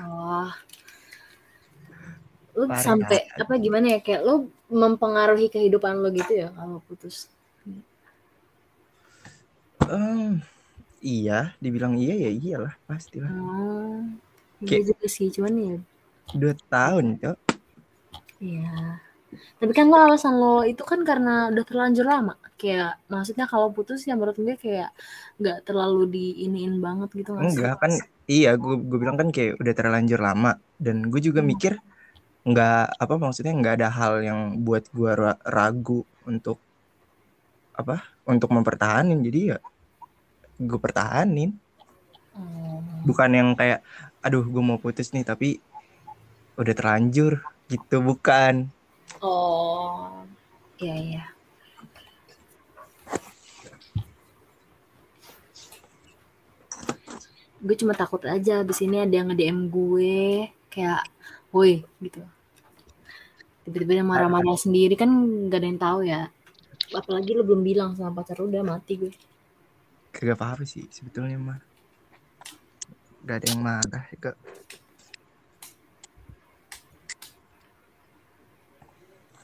wah 0.09 0.51
lu 2.59 2.67
Parah. 2.67 2.83
sampai 2.83 3.23
apa 3.39 3.55
gimana 3.55 3.95
ya? 3.95 3.99
Kayak 4.03 4.27
lu 4.27 4.35
mempengaruhi 4.67 5.47
kehidupan 5.47 6.03
lo 6.03 6.11
gitu 6.11 6.43
ya 6.43 6.51
kalau 6.51 6.83
putus? 6.83 7.31
Em, 9.87 10.43
iya 10.99 11.55
dibilang 11.57 11.95
iya 11.95 12.27
ya 12.27 12.31
iyalah 12.35 12.75
pastilah. 12.83 13.31
Oh 13.31 14.03
iya 14.59 14.67
Kayak- 14.75 14.85
juga 14.91 15.05
sih 15.07 15.31
cuman 15.31 15.53
ya 15.55 15.77
dua 16.35 16.53
tahun 16.67 17.05
cok. 17.23 17.37
Iya. 18.43 18.99
Tapi 19.29 19.71
kan 19.75 19.85
lo 19.91 19.97
alasan 19.97 20.35
lo 20.41 20.65
itu 20.65 20.81
kan 20.81 21.05
karena 21.05 21.53
udah 21.53 21.65
terlanjur 21.65 22.05
lama. 22.05 22.33
Kayak 22.59 22.99
maksudnya 23.07 23.45
kalau 23.45 23.69
putus 23.71 24.03
ya 24.03 24.17
menurut 24.17 24.35
gue 24.35 24.55
kayak 24.57 24.91
nggak 25.39 25.69
terlalu 25.69 26.09
diiniin 26.09 26.81
banget 26.81 27.09
gitu? 27.13 27.37
Enggak 27.37 27.77
kan 27.79 27.91
iya 28.25 28.57
gue 28.57 28.75
gue 28.77 28.97
bilang 28.99 29.17
kan 29.17 29.29
kayak 29.29 29.57
udah 29.57 29.73
terlanjur 29.73 30.19
lama 30.19 30.57
dan 30.77 31.07
gue 31.07 31.21
juga 31.21 31.41
Hmm. 31.41 31.49
mikir 31.49 31.73
nggak 32.45 32.83
apa 32.97 33.13
maksudnya 33.19 33.53
nggak 33.53 33.75
ada 33.83 33.89
hal 33.91 34.13
yang 34.23 34.39
buat 34.63 34.87
gue 34.89 35.11
ra- 35.11 35.41
ragu 35.43 36.07
untuk 36.23 36.57
apa 37.75 38.03
untuk 38.23 38.51
mempertahanin 38.51 39.19
jadi 39.23 39.39
ya 39.55 39.57
gue 40.59 40.79
pertahanin 40.79 41.55
Oh. 42.35 42.79
bukan 43.03 43.29
yang 43.35 43.49
kayak 43.51 43.83
aduh 44.23 44.43
gue 44.43 44.63
mau 44.63 44.79
putus 44.79 45.11
nih 45.11 45.27
tapi 45.27 45.59
udah 46.55 46.71
terlanjur 46.71 47.43
gitu 47.67 47.99
bukan 47.99 48.71
Oh. 49.17 50.23
Iya 50.77 50.95
iya. 50.95 51.23
Gue 57.59 57.75
cuma 57.75 57.91
takut 57.91 58.23
aja 58.23 58.63
abis 58.63 58.79
ini 58.85 59.03
ada 59.03 59.11
yang 59.11 59.27
nge-DM 59.33 59.59
gue 59.67 60.47
kayak, 60.71 61.03
woi 61.51 61.83
gitu. 61.99 62.23
Tiba-tiba 63.67 63.99
dia 63.99 64.05
marah-marah 64.07 64.55
sendiri 64.55 64.95
kan 64.95 65.11
gak 65.51 65.59
ada 65.59 65.67
yang 65.67 65.81
tahu 65.81 65.99
ya. 66.07 66.31
Apalagi 66.95 67.35
lu 67.35 67.43
belum 67.43 67.61
bilang 67.61 67.91
sama 67.99 68.15
pacar 68.15 68.39
lu 68.39 68.47
udah 68.47 68.63
mati 68.63 68.95
gue. 68.95 69.13
kagak 70.09 70.41
apa-apa 70.41 70.65
sih 70.65 70.89
sebetulnya 70.89 71.37
mah 71.37 71.59
gak 73.23 73.45
ada 73.45 73.47
yang 73.53 73.61
marah 73.61 74.03
ya 74.09 74.33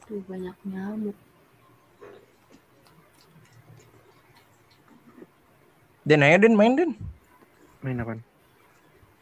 Tuh 0.06 0.22
banyak 0.24 0.56
nyamuk. 0.64 1.16
dan 6.06 6.22
ayo 6.22 6.38
Den 6.38 6.54
main 6.54 6.78
Den 6.78 6.94
Main 7.82 7.98
apa? 7.98 8.14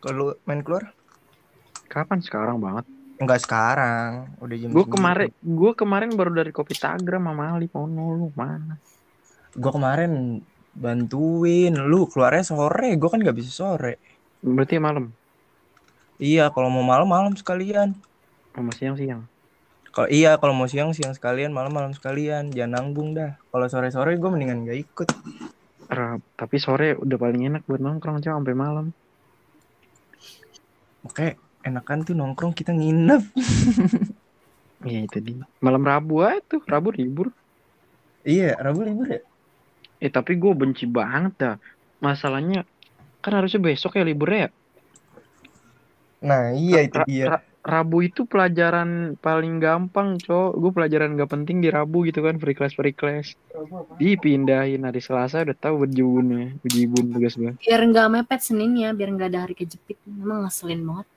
kalau 0.04 0.36
main 0.44 0.60
keluar 0.60 0.92
Kapan 1.88 2.20
sekarang 2.20 2.60
banget? 2.60 2.84
Enggak 3.16 3.40
sekarang 3.40 4.36
udah 4.36 4.56
jam 4.60 4.68
Gue 4.68 4.84
9. 4.84 4.92
kemarin 4.92 5.28
gue 5.40 5.72
kemarin 5.72 6.10
baru 6.12 6.30
dari 6.36 6.52
kopi 6.52 6.76
Tagram 6.76 7.24
sama 7.24 7.56
Ali 7.56 7.72
Pono 7.72 8.12
lu 8.12 8.28
mana? 8.36 8.76
gue 9.56 9.70
kemarin 9.72 10.44
bantuin 10.76 11.72
lu 11.72 12.04
keluarnya 12.04 12.44
sore 12.44 13.00
gue 13.00 13.08
kan 13.08 13.16
nggak 13.16 13.38
bisa 13.38 13.48
sore 13.48 13.96
Berarti 14.44 14.76
malam. 14.76 15.08
iya 16.20 16.52
kalau 16.52 16.68
mau 16.68 16.84
malam 16.84 17.08
malam 17.08 17.32
sekalian 17.32 17.96
Sama 18.52 18.70
siang-siang. 18.76 19.24
Kalau 19.94 20.08
iya 20.10 20.34
kalau 20.42 20.52
mau 20.58 20.66
siang 20.66 20.90
siang 20.90 21.14
sekalian 21.14 21.54
malam 21.54 21.70
malam 21.70 21.92
sekalian 21.94 22.50
jangan 22.50 22.82
nanggung 22.82 23.14
dah 23.14 23.38
kalau 23.54 23.66
sore 23.70 23.94
sore 23.94 24.18
gue 24.18 24.30
mendingan 24.30 24.66
gak 24.66 24.78
ikut 24.90 25.08
tapi 26.34 26.56
sore 26.58 26.98
udah 26.98 27.16
paling 27.20 27.46
enak 27.46 27.62
buat 27.70 27.78
nongkrong 27.78 28.18
coba 28.24 28.42
sampai 28.42 28.56
malam. 28.58 28.86
oke 31.06 31.38
enakan 31.62 31.98
tuh 32.02 32.14
nongkrong 32.18 32.52
kita 32.56 32.74
nginep 32.74 33.22
Iya 34.84 35.08
itu 35.08 35.16
dia. 35.24 35.48
Malam 35.64 35.80
Rabu 35.80 36.20
aja 36.20 36.44
tuh, 36.44 36.60
Rabu 36.68 36.92
libur. 36.92 37.32
iya 38.20 38.52
rabu 38.60 38.84
libur 38.84 39.08
ya 39.08 39.20
Eh 39.96 40.12
tapi 40.12 40.36
gue 40.36 40.52
benci 40.52 40.84
banget 40.84 41.32
dah. 41.40 41.56
Masalahnya 42.04 42.68
kan 43.24 43.32
harusnya 43.40 43.64
besok 43.64 43.96
ya 43.96 44.04
liburnya 44.04 44.40
ya. 44.44 44.50
nah 46.20 46.52
iya 46.52 46.84
itu 46.84 46.98
dia 47.08 47.32
Ra- 47.32 47.44
Rabu 47.64 48.04
itu 48.04 48.28
pelajaran 48.28 49.16
paling 49.16 49.56
gampang, 49.56 50.20
cowok. 50.20 50.52
Gue 50.60 50.70
pelajaran 50.76 51.16
gak 51.16 51.32
penting 51.32 51.64
di 51.64 51.72
Rabu 51.72 52.04
gitu 52.04 52.20
kan, 52.20 52.36
free 52.36 52.52
class 52.52 52.76
free 52.76 52.92
class. 52.92 53.32
Dipindahin 53.96 54.84
hari 54.84 55.00
Selasa 55.00 55.40
udah 55.48 55.56
tahu 55.56 55.88
berjibunnya, 55.88 56.60
berjibun 56.60 57.08
tugas 57.16 57.40
gue. 57.40 57.56
Biar 57.56 57.80
nggak 57.88 58.06
mepet 58.12 58.40
Seninnya, 58.44 58.92
biar 58.92 59.08
nggak 59.16 59.28
ada 59.32 59.40
hari 59.48 59.56
kejepit. 59.56 59.96
Emang 60.04 60.44
ngeselin 60.44 60.84
banget. 60.84 61.08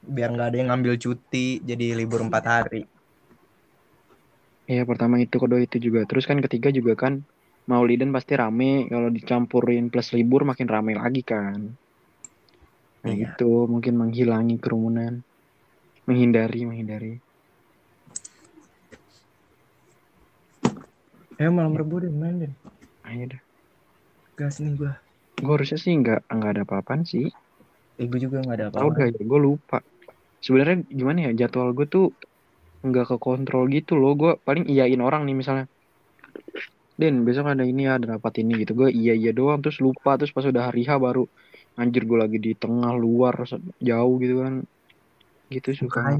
biar 0.00 0.32
nggak 0.34 0.48
ada 0.50 0.56
yang 0.58 0.68
ngambil 0.72 0.94
cuti 0.96 1.60
jadi 1.62 1.94
libur 1.94 2.24
empat 2.24 2.44
hari 2.48 2.82
Iya 4.70 4.86
pertama 4.86 5.18
itu, 5.18 5.34
kedua 5.42 5.58
itu 5.66 5.82
juga. 5.82 6.06
Terus 6.06 6.30
kan 6.30 6.38
ketiga 6.38 6.70
juga 6.70 6.94
kan 6.94 7.26
Maulidan 7.66 8.14
pasti 8.14 8.38
rame. 8.38 8.86
Kalau 8.86 9.10
dicampurin 9.10 9.90
plus 9.90 10.14
libur 10.14 10.46
makin 10.46 10.66
rame 10.70 10.94
lagi 10.94 11.26
kan. 11.26 11.74
Nah, 13.00 13.16
Iya. 13.16 13.32
itu 13.32 13.50
mungkin 13.64 13.96
menghilangi 13.96 14.60
kerumunan. 14.60 15.24
Menghindari, 16.04 16.60
menghindari. 16.68 17.14
Eh 21.40 21.48
malam 21.48 21.72
Rabu 21.72 22.04
deh 22.04 22.12
main 22.12 22.36
deh. 22.36 22.52
Ayo 23.08 23.32
dah. 23.32 23.42
Gas 24.36 24.60
nih 24.60 24.76
gua. 24.76 24.92
Gue 25.40 25.54
harusnya 25.56 25.80
sih 25.80 25.96
nggak 25.96 26.28
nggak 26.28 26.50
ada 26.52 26.62
apa-apaan 26.68 27.08
sih. 27.08 27.32
Eh 27.96 28.04
gue 28.04 28.20
juga 28.20 28.44
nggak 28.44 28.56
ada 28.60 28.66
Tahu 28.68 28.92
apa-apa. 28.92 29.08
dah, 29.08 29.24
gue 29.24 29.40
lupa. 29.40 29.78
Sebenarnya 30.44 30.84
gimana 30.84 31.32
ya 31.32 31.44
jadwal 31.44 31.72
gue 31.72 31.88
tuh 31.88 32.12
nggak 32.84 33.06
ke 33.08 33.16
kontrol 33.16 33.64
gitu 33.72 33.96
loh. 33.96 34.12
Gue 34.12 34.36
paling 34.36 34.68
iyain 34.68 35.00
orang 35.00 35.24
nih 35.24 35.36
misalnya. 35.40 35.64
Den 37.00 37.24
besok 37.24 37.48
ada 37.48 37.64
ini 37.64 37.88
ya, 37.88 37.96
ada 37.96 38.20
rapat 38.20 38.44
ini 38.44 38.60
gitu. 38.60 38.76
Gue 38.76 38.92
iya 38.92 39.16
iya 39.16 39.32
doang 39.32 39.64
terus 39.64 39.80
lupa 39.80 40.20
terus 40.20 40.36
pas 40.36 40.44
udah 40.44 40.68
hari 40.68 40.84
H 40.84 41.00
baru 41.00 41.24
anjir 41.78 42.02
gue 42.06 42.18
lagi 42.18 42.38
di 42.38 42.52
tengah 42.56 42.92
luar 42.96 43.46
jauh 43.78 44.14
gitu 44.18 44.42
kan. 44.42 44.54
Gitu 45.50 45.86
suka. 45.86 46.14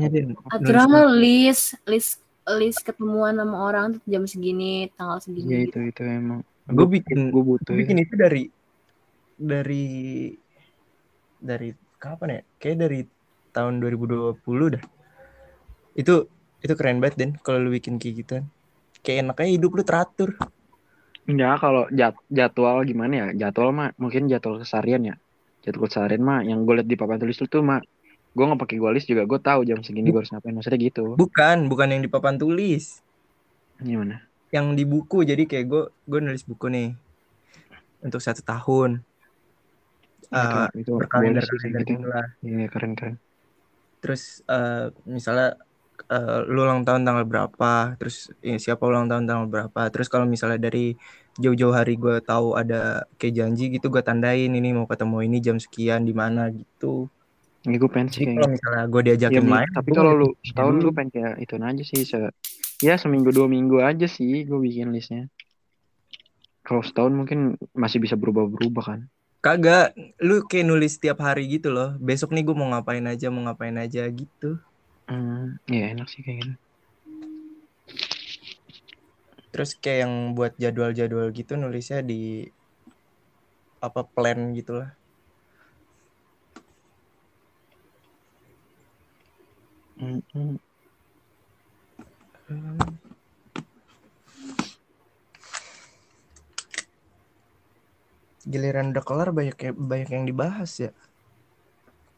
Aturan 0.51 0.89
lo 0.91 1.15
list, 1.15 1.79
list, 1.87 2.19
list 2.59 2.83
ketemuan 2.83 3.39
sama 3.39 3.57
orang 3.71 3.99
tuh 3.99 4.03
jam 4.11 4.27
segini, 4.27 4.91
tanggal 4.99 5.19
Iya 5.19 5.25
segini. 5.27 5.55
itu 5.71 5.79
itu 5.87 6.03
emang. 6.03 6.43
Gue 6.71 6.87
bikin 6.87 7.31
gue 7.31 7.43
butuh 7.43 7.73
gue 7.75 7.79
ya. 7.79 7.81
bikin 7.87 7.99
itu 8.03 8.15
dari 8.19 8.43
dari 9.39 9.87
dari 11.39 11.69
kapan 11.99 12.39
ya? 12.39 12.41
Kayak 12.59 12.77
dari 12.87 13.01
tahun 13.51 13.83
2020 13.83 14.75
dah. 14.79 14.85
Itu 15.95 16.31
itu 16.61 16.73
keren 16.77 17.01
banget 17.01 17.17
Den 17.17 17.31
kalau 17.41 17.67
lu 17.67 17.71
bikin 17.73 17.97
kayak 17.97 18.15
gituan. 18.23 18.45
Kayak 19.01 19.31
enaknya 19.31 19.49
hidup 19.57 19.71
lu 19.75 19.83
teratur. 19.83 20.37
Enggak, 21.25 21.63
kalau 21.63 21.85
jad, 21.95 22.15
jadwal 22.27 22.83
gimana 22.83 23.13
ya? 23.15 23.27
Jadwal 23.47 23.71
mah 23.71 23.89
mungkin 23.97 24.27
jadwal 24.27 24.59
keseharian 24.61 25.15
ya. 25.15 25.17
Jadwal 25.61 25.89
keseharian 25.89 26.23
mah 26.25 26.41
yang 26.47 26.65
gue 26.65 26.75
liat 26.81 26.89
di 26.89 26.97
papan 26.97 27.21
tulis 27.21 27.37
itu 27.37 27.59
mah 27.61 27.81
gue 28.31 28.45
nggak 28.47 28.61
pakai 28.63 28.77
gue 28.79 28.91
list 28.95 29.09
juga 29.11 29.27
gue 29.27 29.41
tahu 29.43 29.61
jam 29.67 29.83
segini 29.83 30.15
gue 30.15 30.21
harus 30.23 30.31
ngapain 30.31 30.55
maksudnya 30.55 30.79
gitu 30.79 31.19
Bukan, 31.19 31.67
bukan 31.67 31.89
yang 31.91 32.03
di 32.07 32.11
papan 32.11 32.39
tulis. 32.39 33.03
gimana 33.83 34.23
Yang 34.55 34.67
di 34.79 34.85
buku. 34.87 35.19
Jadi 35.27 35.43
kayak 35.47 35.65
gue 35.67 35.83
gue 36.07 36.21
nulis 36.23 36.45
buku 36.47 36.67
nih 36.71 36.89
untuk 38.01 38.21
satu 38.23 38.43
tahun. 38.43 39.03
Eh, 40.31 40.67
itu 40.79 40.81
itu 40.87 40.91
berkalender 40.95 41.43
kalender 41.43 41.83
gitu 41.83 42.07
lah. 42.07 42.27
iya 42.47 42.67
keren 42.71 42.93
keren 42.95 43.15
Terus 44.01 44.41
eh, 44.47 44.95
misalnya 45.05 45.59
eh, 46.07 46.39
lu 46.47 46.65
ulang 46.65 46.87
tahun 46.87 47.03
tanggal 47.03 47.25
berapa, 47.27 47.73
terus 47.99 48.31
eh, 48.41 48.57
siapa 48.57 48.87
ulang 48.87 49.11
tahun 49.11 49.27
tanggal 49.27 49.47
berapa. 49.51 49.81
Terus 49.91 50.07
kalau 50.07 50.25
misalnya 50.25 50.59
dari 50.63 50.95
jauh-jauh 51.39 51.75
hari 51.75 51.95
gue 51.95 52.19
tahu 52.25 52.59
ada 52.59 53.07
kayak 53.21 53.35
janji 53.39 53.71
gitu, 53.71 53.87
gue 53.93 54.03
tandain 54.03 54.51
ini 54.51 54.75
mau 54.75 54.89
ketemu 54.91 55.17
ini 55.29 55.39
jam 55.39 55.57
sekian 55.61 56.03
di 56.03 56.15
mana 56.17 56.51
gitu. 56.51 57.07
ini 57.69 57.77
gue 57.77 57.91
pengen 57.93 58.09
sih 58.09 58.25
kalau 58.25 58.49
gitu. 58.49 58.55
misalnya 58.57 58.85
gue 58.89 59.01
Ya, 59.01 59.07
diajakin 59.13 59.45
Mi, 59.45 59.53
main, 59.53 59.69
tapi 59.71 59.91
kalau 59.93 60.13
lu 60.17 60.29
setahun 60.43 60.75
gue 60.81 60.93
pengen 60.97 61.11
kayak 61.13 61.35
itu 61.45 61.55
aja 61.61 61.83
sih 61.85 62.01
se 62.09 62.19
ya 62.81 62.95
seminggu 62.97 63.31
dua 63.31 63.47
minggu 63.47 63.79
aja 63.85 64.09
sih 64.09 64.49
gue 64.49 64.59
bikin 64.59 64.91
listnya 64.91 65.29
kalau 66.65 66.81
setahun 66.81 67.13
mungkin 67.13 67.61
masih 67.77 68.01
bisa 68.01 68.17
berubah-berubah 68.17 68.85
kan 68.85 69.01
Kagak, 69.41 69.97
lu 70.21 70.45
kayak 70.45 70.69
nulis 70.69 71.01
setiap 71.01 71.25
hari 71.25 71.49
gitu 71.49 71.73
loh. 71.73 71.97
Besok 71.97 72.37
nih 72.37 72.45
gue 72.45 72.53
mau 72.53 72.69
ngapain 72.77 73.01
aja, 73.09 73.33
mau 73.33 73.41
ngapain 73.49 73.73
aja 73.73 74.05
gitu. 74.13 74.61
hmm, 75.09 75.65
ya 75.65 75.97
enak 75.97 76.13
sih 76.13 76.21
kayak 76.21 76.45
gitu 76.45 76.70
Terus 79.51 79.71
kayak 79.83 79.99
yang 80.07 80.15
buat 80.37 80.53
jadwal-jadwal 80.63 81.27
gitu 81.39 81.53
nulisnya 81.63 82.01
di 82.11 82.47
apa 83.87 84.01
plan 84.15 84.39
gitu 84.59 84.73
lah. 84.81 84.91
Hmm, 89.99 90.21
hmm. 90.33 90.57
Giliran 98.53 98.87
udah 98.93 99.05
kelar 99.09 99.29
banyak 99.39 99.57
ya- 99.65 99.77
banyak 99.91 100.09
yang 100.17 100.25
dibahas 100.31 100.71
ya. 100.85 100.91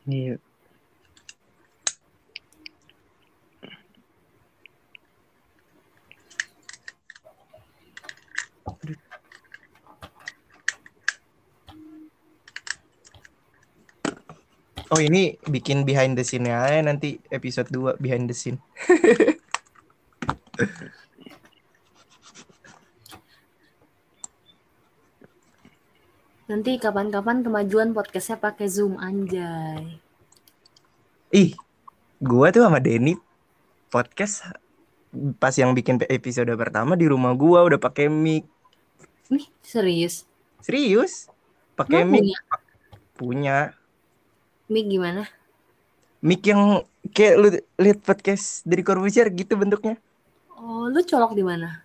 iya 0.06 0.38
Oh 14.92 15.00
ini 15.00 15.40
bikin 15.48 15.88
behind 15.88 16.20
the 16.20 16.24
scene 16.24 16.44
aja 16.52 16.84
nanti 16.84 17.16
episode 17.32 17.72
2 17.72 17.96
behind 17.96 18.28
the 18.28 18.36
scene. 18.36 18.60
Nanti 26.52 26.76
kapan-kapan 26.76 27.40
kemajuan 27.40 27.96
podcastnya 27.96 28.36
pakai 28.36 28.68
Zoom 28.68 29.00
anjay. 29.00 29.96
Ih, 31.32 31.56
gua 32.20 32.52
tuh 32.52 32.68
sama 32.68 32.76
Denny 32.76 33.16
podcast 33.88 34.44
pas 35.36 35.52
yang 35.52 35.76
bikin 35.76 36.00
episode 36.08 36.48
pertama 36.56 36.96
di 36.96 37.04
rumah 37.04 37.36
gua 37.36 37.68
udah 37.68 37.76
pakai 37.76 38.08
mic. 38.08 38.48
Nih, 39.28 39.46
serius. 39.60 40.24
Serius? 40.64 41.28
Pakai 41.76 42.04
mic 42.08 42.24
punya 42.24 42.38
punya 43.12 43.56
mic 44.72 44.88
gimana? 44.88 45.28
mic 46.22 46.40
yang 46.46 46.86
kayak 47.12 47.34
lu 47.36 47.48
lihat 47.82 47.98
podcast 48.00 48.62
dari 48.62 48.86
Corbusier 48.86 49.26
gitu 49.34 49.58
bentuknya. 49.58 49.98
Oh, 50.54 50.86
lu 50.86 51.02
colok 51.02 51.34
di 51.34 51.42
mana? 51.42 51.82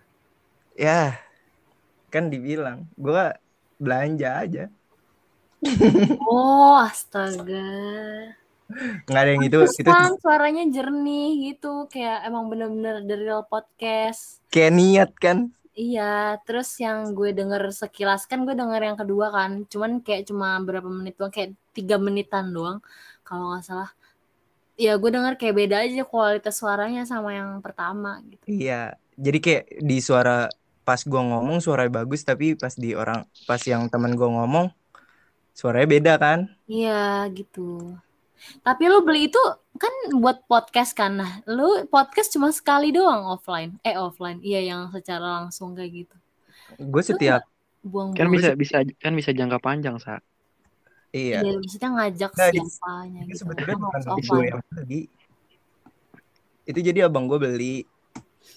Ya, 0.78 1.18
kan 2.08 2.30
dibilang 2.30 2.86
gua 2.94 3.34
belanja 3.82 4.30
aja. 4.38 4.64
Oh, 6.22 6.78
astaga. 6.78 7.66
Nggak 9.08 9.22
ada 9.24 9.30
yang 9.32 9.44
itu 9.48 9.58
itu 9.64 9.88
Pantesan 9.88 10.20
suaranya 10.20 10.64
jernih 10.68 11.52
gitu, 11.52 11.88
kayak 11.88 12.28
emang 12.28 12.52
bener-bener 12.52 13.00
dari 13.02 13.24
real 13.24 13.44
podcast. 13.48 14.44
kayak 14.52 14.72
niat 14.76 15.10
kan. 15.16 15.48
Iya, 15.78 16.42
terus 16.42 16.74
yang 16.82 17.14
gue 17.14 17.30
denger 17.30 17.70
sekilas 17.70 18.26
kan 18.26 18.42
gue 18.42 18.52
denger 18.52 18.82
yang 18.82 18.98
kedua 18.98 19.30
kan, 19.30 19.62
cuman 19.70 20.02
kayak 20.02 20.26
cuma 20.26 20.58
berapa 20.60 20.90
menit 20.90 21.14
doang, 21.16 21.30
kayak 21.30 21.54
tiga 21.70 21.96
menitan 21.96 22.50
doang, 22.50 22.82
kalau 23.22 23.54
nggak 23.54 23.62
salah. 23.62 23.90
Ya 24.74 24.98
gue 24.98 25.10
denger 25.10 25.38
kayak 25.38 25.54
beda 25.54 25.76
aja 25.86 26.02
kualitas 26.02 26.58
suaranya 26.58 27.06
sama 27.06 27.32
yang 27.34 27.62
pertama 27.62 28.18
gitu. 28.26 28.42
Iya, 28.50 28.98
jadi 29.14 29.38
kayak 29.38 29.64
di 29.82 29.98
suara 30.02 30.50
pas 30.88 31.04
gua 31.04 31.20
ngomong 31.20 31.60
suaranya 31.60 32.00
bagus 32.00 32.24
tapi 32.24 32.56
pas 32.56 32.72
di 32.72 32.96
orang 32.96 33.28
pas 33.44 33.60
yang 33.60 33.92
teman 33.92 34.16
gua 34.16 34.40
ngomong 34.40 34.72
suaranya 35.52 35.88
beda 35.90 36.12
kan? 36.16 36.48
Iya 36.64 37.28
gitu. 37.36 37.92
Tapi 38.62 38.82
lu 38.86 39.02
beli 39.02 39.28
itu 39.30 39.42
kan 39.78 39.90
buat 40.18 40.46
podcast 40.50 40.94
kan, 40.94 41.22
nah 41.22 41.32
lu 41.46 41.86
podcast 41.86 42.34
cuma 42.34 42.50
sekali 42.50 42.90
doang 42.90 43.26
offline, 43.30 43.78
eh 43.86 43.94
offline, 43.94 44.42
iya 44.42 44.62
yang 44.62 44.90
secara 44.90 45.42
langsung 45.42 45.74
kayak 45.74 46.06
gitu. 46.06 46.16
Gue 46.82 47.02
setiap 47.02 47.46
Buang-buang. 47.82 48.18
kan 48.18 48.26
bisa 48.28 48.50
bisa 48.58 48.76
kan 48.98 49.12
bisa 49.14 49.30
jangka 49.30 49.58
panjang 49.62 49.96
sa 50.02 50.18
iya. 51.14 51.40
Iya, 51.40 51.56
maksudnya 51.62 51.90
ngajak 51.94 52.32
Nah, 52.34 52.50
siapanya 52.50 53.20
Itu 53.22 53.30
gitu. 53.30 53.38
sebetulnya 53.46 53.74
Kan 53.74 53.80
bukan 53.80 54.00
gue 54.18 54.42
yang 54.44 54.62
beli. 54.74 55.02
Itu 56.68 56.78
jadi 56.84 56.98
abang 57.08 57.30
gue 57.30 57.38
beli. 57.40 57.76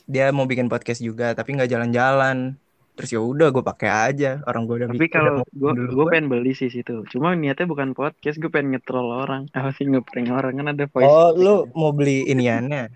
Dia 0.09 0.33
mau 0.33 0.49
bikin 0.49 0.67
podcast 0.67 0.99
juga 0.99 1.31
tapi 1.37 1.55
nggak 1.55 1.69
jalan-jalan. 1.69 2.57
Terus 2.91 3.09
ya 3.09 3.19
udah 3.19 3.47
gue 3.49 3.61
pakai 3.61 3.89
aja. 3.89 4.43
Orang 4.43 4.65
gue 4.65 4.75
udah 4.77 4.87
tapi 4.89 5.07
kalau 5.07 5.41
gue 5.47 5.71
gue 5.71 5.95
gua. 5.95 6.11
pengen 6.11 6.27
beli 6.27 6.51
sih 6.51 6.67
situ 6.67 7.01
cuma 7.07 7.33
niatnya 7.33 7.65
bukan 7.65 7.91
podcast 7.91 8.37
gue 8.37 8.47
pengen 8.47 8.75
ngetrol 8.75 9.09
orang 9.17 9.47
apa 9.57 9.71
sih 9.71 9.85
ngeprank 9.85 10.27
orang 10.27 10.53
kan 10.55 10.67
ada 10.69 10.85
voice 10.85 11.03
Oh, 11.03 11.31
lu 11.31 11.53
mau 11.71 11.89
beli 11.89 12.23
iniannya? 12.25 12.91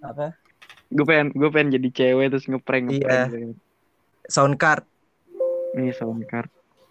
Apa? 0.00 0.36
gue 0.86 1.02
pengen 1.02 1.34
gue 1.34 1.50
pengen 1.50 1.74
jadi 1.74 1.88
cewek 1.90 2.26
terus 2.30 2.46
ngeprank 2.46 2.84
Iya. 2.88 2.98
ngeprank 3.26 3.30
gitu. 3.32 3.54
Sound 4.26 4.54
card. 4.56 4.86
nih 5.72 5.90
sound 5.90 6.24
card 6.24 6.48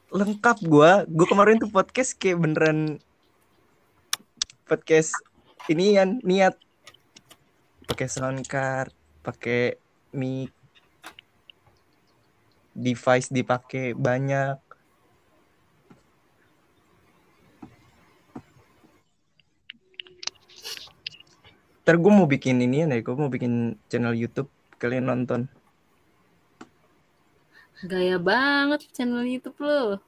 lengkap 0.07 0.61
gua 0.63 1.03
gue 1.05 1.25
kemarin 1.25 1.57
tuh 1.57 1.67
podcast 1.67 2.13
kayak 2.13 2.37
beneran 2.37 3.01
podcast 4.63 5.15
ini 5.65 5.93
kan 5.93 6.21
niat 6.21 6.53
pakai 7.85 8.05
sound 8.05 8.43
card 8.43 8.93
pakai 9.21 9.77
mic 10.11 10.53
device 12.75 13.31
dipakai 13.31 13.95
banyak 13.95 14.59
Ntar 21.85 22.01
gue 22.01 22.09
mau 22.09 22.25
bikin 22.25 22.57
ini 22.65 22.81
ya, 22.81 22.97
gue 22.97 23.13
mau 23.13 23.29
bikin 23.29 23.77
channel 23.85 24.17
YouTube 24.17 24.49
kalian 24.81 25.05
nonton. 25.05 25.45
Gaya 27.85 28.17
banget 28.17 28.89
channel 28.89 29.21
YouTube 29.21 29.53
lu. 29.61 30.01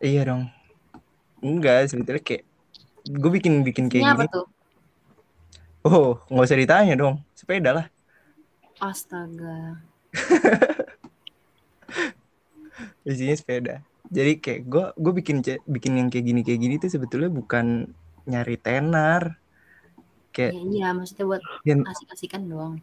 Iya 0.00 0.24
dong. 0.24 0.48
Enggak, 1.44 1.92
sebetulnya 1.92 2.24
kayak 2.24 2.48
gue 3.12 3.30
bikin 3.30 3.60
bikin 3.60 3.92
kayak 3.92 4.02
Ini 4.02 4.12
apa 4.16 4.24
gini 4.24 4.32
tuh? 4.32 4.46
oh 5.82 6.22
nggak 6.30 6.46
usah 6.46 6.58
ditanya 6.58 6.94
dong 6.94 7.18
sepeda 7.34 7.70
lah 7.74 7.86
Astaga. 8.82 9.78
isinya 13.06 13.36
sepeda 13.38 13.74
jadi 14.12 14.32
kayak 14.42 14.60
gue 14.68 14.84
gue 14.98 15.12
bikin 15.18 15.36
bikin 15.66 15.92
yang 15.98 16.08
kayak 16.12 16.24
gini 16.28 16.40
kayak 16.46 16.60
gini 16.64 16.74
tuh 16.82 16.90
sebetulnya 16.92 17.30
bukan 17.32 17.90
nyari 18.28 18.56
tenar 18.60 19.22
kayak 20.34 20.54
Ya, 20.54 20.60
iya, 20.74 20.86
maksudnya 20.96 21.24
buat 21.30 21.42
yang 21.66 21.80
asik-asikan 21.90 22.42
doang. 22.50 22.74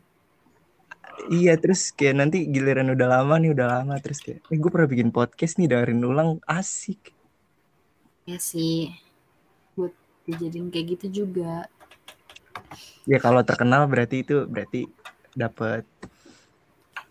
iya 1.38 1.54
terus 1.62 1.82
kayak 1.98 2.16
nanti 2.20 2.38
giliran 2.54 2.90
udah 2.96 3.08
lama 3.16 3.34
nih 3.42 3.52
udah 3.56 3.68
lama 3.74 3.94
terus 4.04 4.20
kayak 4.26 4.40
eh 4.52 4.58
gue 4.62 4.70
pernah 4.74 4.90
bikin 4.94 5.10
podcast 5.18 5.54
nih 5.60 5.68
dengerin 5.72 6.02
ulang 6.12 6.30
asik 6.60 7.02
Ya 8.30 8.38
sih. 8.50 8.78
Buat 9.76 9.94
dijadiin 10.28 10.68
kayak 10.74 10.88
gitu 10.98 11.08
juga. 11.26 11.54
ya 13.10 13.18
kalau 13.26 13.42
terkenal 13.50 13.82
berarti 13.92 14.16
itu 14.24 14.46
berarti 14.46 14.86
dapat 15.34 15.84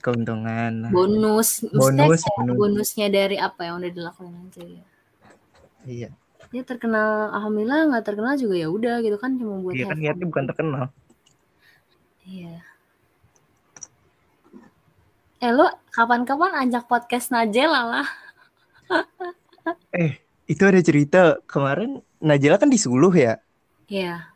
keuntungan 0.08 0.88
Bonus. 0.88 1.60
Bonus 1.68 2.24
bonus 2.24 2.56
bonusnya 2.56 3.06
dari 3.06 3.36
apa 3.36 3.68
yang 3.68 3.84
udah 3.84 3.92
dilakuin 3.92 4.32
aja 4.48 4.62
ya. 4.64 4.84
iya 5.84 6.10
Ya 6.48 6.64
terkenal, 6.64 7.28
alhamdulillah 7.28 7.92
nggak 7.92 8.04
terkenal 8.08 8.32
juga 8.40 8.56
ya 8.56 8.72
udah 8.72 9.04
gitu 9.04 9.20
kan 9.20 9.36
cuma 9.36 9.60
buat 9.60 9.76
dia 9.76 9.84
kan 9.84 10.00
niatnya 10.00 10.24
bukan 10.24 10.44
terkenal 10.48 10.84
Iya. 12.24 12.60
Eh 15.38 15.48
lo 15.48 15.64
kapan-kapan 15.92 16.66
ajak 16.66 16.84
podcast 16.84 17.30
Najela 17.30 17.82
lah. 17.84 18.08
eh 19.96 20.16
itu 20.44 20.62
ada 20.64 20.80
cerita 20.80 21.20
kemarin 21.44 22.00
Najela 22.18 22.56
kan 22.56 22.68
di 22.68 22.76
Suluh 22.76 23.12
ya 23.12 23.36
Iya. 23.86 24.28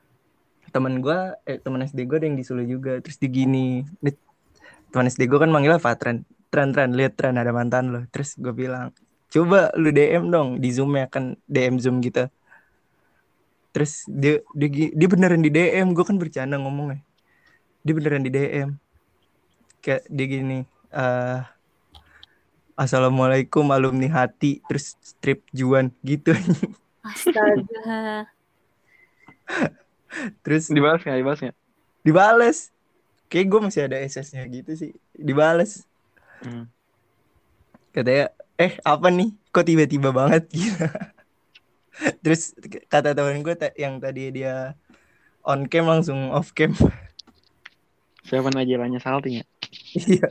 teman 0.69 1.05
gua 1.05 1.37
eh 1.45 1.61
teman 1.61 1.85
SD 1.85 2.05
gua 2.05 2.17
ada 2.17 2.27
yang 2.29 2.37
di 2.37 2.45
Suluh 2.45 2.65
juga 2.65 2.97
terus 3.01 3.17
di 3.17 3.29
gini 3.29 3.85
Dit, 4.01 4.17
teman 4.93 5.09
SD 5.09 5.25
gua 5.27 5.41
kan 5.43 5.51
manggilnya 5.51 5.81
Fatran. 5.81 6.29
Tran 6.53 6.77
Tran 6.77 6.93
lihat 6.93 7.17
Tran 7.17 7.41
ada 7.41 7.49
mantan 7.49 7.89
lo 7.89 8.05
terus 8.13 8.37
gue 8.37 8.53
bilang 8.53 8.93
coba 9.33 9.73
lu 9.73 9.89
DM 9.89 10.29
dong 10.29 10.61
di 10.61 10.69
Zoom 10.69 10.93
ya 10.93 11.09
kan 11.09 11.33
DM 11.49 11.81
Zoom 11.81 12.05
gitu. 12.05 12.29
Terus 13.73 14.05
dia 14.05 14.45
dia, 14.53 14.93
dia 14.93 15.09
beneran 15.09 15.41
di 15.41 15.49
DM 15.49 15.97
gue 15.97 16.05
kan 16.05 16.21
bercanda 16.21 16.61
ngomongnya. 16.61 17.01
Dia 17.81 17.93
beneran 17.97 18.21
di 18.21 18.29
DM 18.29 18.77
kayak 19.81 20.05
dia 20.13 20.27
gini 20.29 20.59
eh 20.93 21.41
Assalamualaikum 22.77 23.69
alumni 23.73 24.09
hati 24.13 24.61
terus 24.69 24.97
strip 25.01 25.41
Juan 25.57 25.89
gitu. 26.05 26.37
Astaga. 27.01 28.29
terus 30.45 30.69
Dibahas 30.69 31.01
nggak? 31.01 31.17
Dibahas 31.17 31.41
nggak? 31.41 31.57
dibales 32.03 32.72
kayak 33.33 33.49
gue 33.49 33.61
masih 33.65 33.89
ada 33.89 33.97
SS-nya 33.97 34.45
gitu 34.53 34.77
sih. 34.77 34.93
Dibales. 35.17 35.89
Hmm. 36.45 36.69
katanya 37.97 38.29
eh 38.61 38.77
apa 38.85 39.09
nih? 39.09 39.33
Kok 39.49 39.65
tiba-tiba 39.65 40.13
banget? 40.13 40.45
Gitu. 40.53 40.85
Terus 42.25 42.57
kata 42.89 43.13
temen 43.13 43.45
gue 43.45 43.53
ta- 43.53 43.77
yang 43.77 44.01
tadi 44.01 44.33
dia 44.33 44.77
on 45.45 45.69
cam 45.69 45.89
langsung 45.89 46.33
off 46.33 46.53
cam. 46.57 46.73
Siapa 48.25 48.49
Najelanya 48.49 48.97
salting 49.01 49.41
ya? 49.41 49.45
iya. 49.97 50.29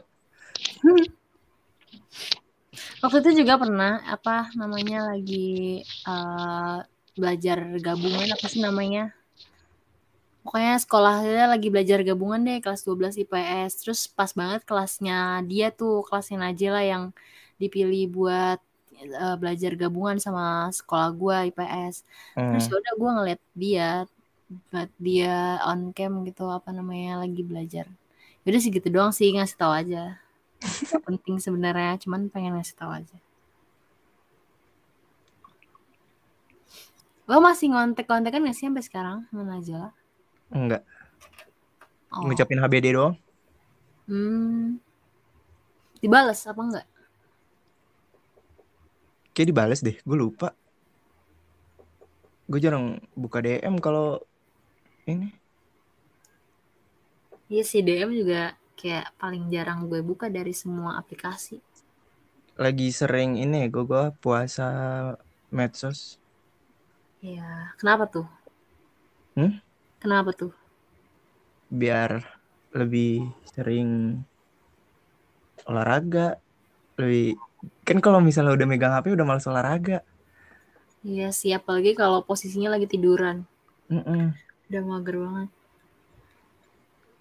Waktu 3.02 3.18
itu 3.22 3.46
juga 3.46 3.62
pernah 3.62 4.02
apa 4.10 4.50
namanya 4.58 5.14
lagi 5.14 5.82
eh, 5.86 6.78
belajar 7.14 7.58
gabungan 7.78 8.30
apa 8.34 8.46
sih 8.50 8.62
namanya? 8.62 9.14
Pokoknya 10.42 10.74
sekolahnya 10.82 11.46
lagi 11.54 11.70
belajar 11.70 12.02
gabungan 12.02 12.42
deh 12.42 12.58
kelas 12.64 12.82
12 12.82 13.14
IPS. 13.22 13.72
Terus 13.86 14.00
pas 14.10 14.32
banget 14.34 14.62
kelasnya 14.66 15.46
dia 15.46 15.70
tuh 15.70 16.02
kelasnya 16.08 16.38
Najela 16.42 16.82
yang 16.82 17.04
dipilih 17.62 18.10
buat 18.10 18.60
eh, 19.02 19.36
belajar 19.38 19.72
gabungan 19.78 20.18
sama 20.18 20.70
sekolah 20.74 21.10
gua 21.14 21.38
IPS. 21.50 22.02
Terus 22.34 22.66
Hmm. 22.66 22.72
ya 22.74 22.76
udah 22.82 22.94
gua 22.98 23.12
ngeliat 23.22 23.42
dia 23.54 23.90
buat 24.74 24.90
dia 25.00 25.62
on 25.64 25.96
cam 25.96 26.26
gitu 26.28 26.44
apa 26.52 26.70
namanya 26.76 27.24
lagi 27.24 27.42
belajar. 27.46 27.86
Yaudah 28.44 28.62
sih 28.62 28.72
gitu 28.74 28.88
doang 28.90 29.14
sih 29.14 29.30
ngasih 29.32 29.58
tahu 29.58 29.72
aja. 29.72 30.18
Gak 30.62 31.02
penting 31.08 31.38
sebenarnya, 31.42 31.98
cuman 32.04 32.30
pengen 32.34 32.58
ngasih 32.58 32.76
tahu 32.78 32.92
aja. 32.94 33.18
Lo 37.30 37.40
masih 37.40 37.72
ngontek-kontekan 37.72 38.44
gak 38.44 38.58
sih 38.58 38.66
sampai 38.68 38.84
sekarang 38.84 39.18
sama 39.30 39.44
Najla? 39.48 40.01
Enggak 40.52 40.84
Oh. 42.12 42.28
ngucapin 42.28 42.60
HBD 42.60 42.92
doang 42.92 43.16
Hmm. 44.04 44.84
Dibales 46.04 46.44
apa 46.44 46.60
enggak? 46.60 46.88
kayak 49.32 49.48
dibales 49.48 49.80
deh 49.80 49.96
gue 49.96 50.18
lupa 50.20 50.52
gue 52.52 52.60
jarang 52.60 53.00
buka 53.16 53.40
DM 53.40 53.80
kalau 53.80 54.20
ini 55.08 55.32
Iya 57.48 57.64
sih 57.68 57.80
DM 57.80 58.12
juga 58.12 58.56
kayak 58.80 59.16
paling 59.16 59.48
jarang 59.52 59.88
gue 59.92 60.00
buka 60.04 60.28
dari 60.32 60.52
semua 60.56 60.96
aplikasi. 61.00 61.60
lagi 62.60 62.92
sering 62.92 63.40
ini 63.40 63.72
gue 63.72 63.84
gue 63.88 64.12
puasa 64.20 64.68
medsos 65.52 66.20
Iya, 67.22 67.78
kenapa 67.78 68.10
tuh? 68.10 68.26
Hmm? 69.36 69.62
Kenapa 70.02 70.32
tuh? 70.36 70.52
biar 71.80 72.12
lebih 72.80 73.12
sering 73.54 73.90
olahraga 75.70 76.20
lebih 77.02 77.24
kan 77.88 77.98
kalau 78.06 78.20
misalnya 78.28 78.54
udah 78.58 78.68
megang 78.72 78.94
HP 78.96 79.08
udah 79.18 79.28
males 79.30 79.48
olahraga 79.52 79.96
Iya 81.12 81.28
sih, 81.40 81.52
apalagi 81.60 81.92
kalau 82.00 82.20
posisinya 82.30 82.70
lagi 82.74 82.88
tiduran. 82.94 83.38
Mm-mm. 83.92 84.34
Udah 84.70 84.82
mager 84.90 85.16
banget. 85.22 85.50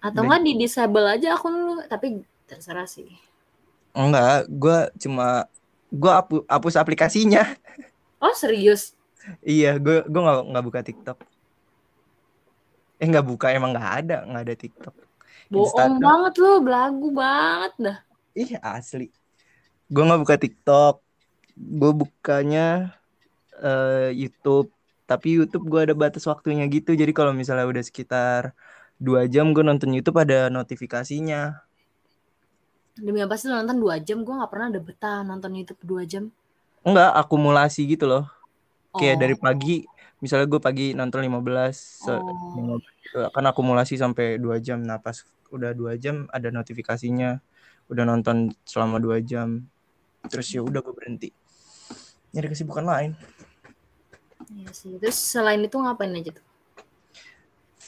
Atau 0.07 0.21
enggak 0.25 0.41
di 0.47 0.53
disable 0.61 1.05
aja 1.15 1.27
akun 1.37 1.53
lu, 1.67 1.73
tapi 1.91 2.07
terserah 2.49 2.87
sih. 2.95 3.07
enggak 3.97 4.47
gue 4.61 4.77
cuma 5.03 5.23
gue 5.91 6.11
hapus, 6.17 6.39
hapus 6.47 6.75
aplikasinya 6.81 7.41
Oh 8.21 8.33
serius? 8.33 8.93
iya 9.49 9.67
gue 9.83 9.93
gue 10.11 10.19
nggak 10.23 10.37
nggak 10.49 10.63
buka 10.67 10.81
TikTok 10.87 11.17
eh 13.01 13.07
nggak 13.09 13.25
buka 13.25 13.47
emang 13.57 13.73
nggak 13.73 13.89
ada 14.05 14.17
nggak 14.29 14.43
ada 14.45 14.55
TikTok 14.55 14.95
Bohong 15.51 15.99
banget 15.99 16.33
lu, 16.39 16.63
belagu 16.63 17.07
banget 17.11 17.73
dah. 17.85 17.97
ih 18.41 18.51
asli 18.63 19.07
gue 19.91 20.03
nggak 20.07 20.21
buka 20.23 20.35
TikTok 20.43 20.95
gue 21.79 21.91
bukanya 22.01 22.95
eh, 23.59 24.09
YouTube 24.15 24.69
tapi 25.09 25.27
YouTube 25.37 25.65
gue 25.67 25.81
ada 25.91 25.95
batas 25.97 26.23
waktunya 26.31 26.63
gitu 26.71 26.95
jadi 26.95 27.11
kalau 27.11 27.35
misalnya 27.35 27.67
udah 27.67 27.83
sekitar 27.83 28.41
dua 29.01 29.27
jam 29.27 29.51
gue 29.51 29.63
nonton 29.65 29.91
YouTube 29.91 30.17
ada 30.23 30.47
notifikasinya 30.47 31.59
Demi 33.05 33.19
apa 33.23 33.35
sih 33.39 33.47
nonton 33.47 33.79
2 33.79 34.03
jam? 34.03 34.17
Gue 34.25 34.35
gak 34.35 34.51
pernah 34.51 34.67
ada 34.71 34.79
betah 34.83 35.19
nonton 35.23 35.51
YouTube 35.57 35.81
2 35.87 36.03
jam. 36.11 36.23
enggak 36.81 37.11
akumulasi 37.21 37.81
gitu 37.93 38.05
loh 38.09 38.25
kayak 38.97 39.15
Oh. 39.15 39.19
dari 39.21 39.35
pagi 39.37 39.75
misalnya 40.21 40.45
gue 40.45 40.57
pagi 40.57 40.93
nonton 40.93 41.19
15 41.19 41.73
se- 41.73 42.13
Oh. 42.13 42.77
kan 43.27 43.43
akumulasi 43.43 43.97
sampai 43.97 44.37
dua 44.37 44.55
jam 44.57 44.79
nah 44.79 44.95
pas 44.95 45.19
udah 45.49 45.73
dua 45.73 45.97
jam 45.97 46.29
ada 46.29 46.47
notifikasinya 46.47 47.41
udah 47.87 48.03
nonton 48.05 48.53
selama 48.63 48.97
dua 48.97 49.19
jam 49.19 49.65
terus 50.23 50.47
ya 50.47 50.61
udah 50.61 50.79
gue 50.79 50.93
berhenti 50.93 51.29
nyari 52.31 52.47
kesibukan 52.47 52.85
lain 52.85 53.11
Iya 54.51 54.67
sih. 54.71 54.99
Terus 54.99 55.15
selain 55.15 55.59
itu 55.59 55.73
ngapain 55.73 56.11
aja 56.11 56.35
tuh? 56.35 56.43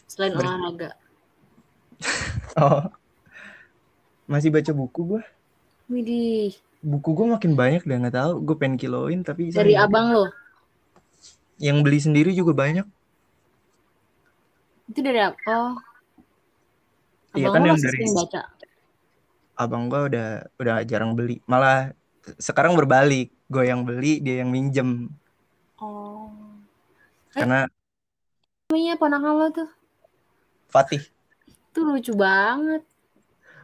Selain 0.07 0.31
Ber- 0.31 0.47
olahraga. 0.47 0.89
oh 2.57 2.87
masih 4.25 4.47
baca 4.47 4.71
buku 4.71 5.01
gue 5.05 5.21
Widih. 5.85 6.55
buku 6.79 7.09
gue 7.11 7.27
makin 7.29 7.51
banyak 7.53 7.83
deh 7.83 7.97
nggak 7.97 8.15
tahu 8.15 8.33
gue 8.41 8.55
pengen 8.55 8.75
kiloin 8.75 9.19
tapi 9.21 9.51
Dari 9.51 9.75
abang 9.75 10.11
lo. 10.11 10.25
Yang 11.63 11.79
beli 11.79 11.95
sendiri 11.97 12.31
juga 12.31 12.51
banyak 12.53 12.83
Itu 14.85 14.99
dari 14.99 15.15
apa? 15.17 15.39
Oh. 15.47 15.75
Iya 17.33 17.47
Abang 17.47 17.55
kan 17.55 17.61
yang 17.65 17.79
dari- 17.79 17.87
sering 17.97 18.11
baca. 18.13 18.41
abang 19.55 19.83
gue 19.85 20.01
udah 20.07 20.27
udah 20.55 20.75
jarang 20.83 21.13
beli 21.13 21.37
malah 21.45 21.93
sekarang 22.35 22.73
berbalik 22.73 23.29
gue 23.47 23.63
yang 23.63 23.81
beli 23.81 24.17
dia 24.17 24.41
yang 24.41 24.49
minjem 24.49 25.07
Oh. 25.77 26.27
karena 27.31 27.69
Namanya 28.65 28.95
ponakan 28.95 29.33
lo 29.35 29.47
tuh. 29.51 29.69
Fatih 30.67 31.05
Tuh 31.69 31.85
lucu 31.85 32.13
banget. 32.13 32.81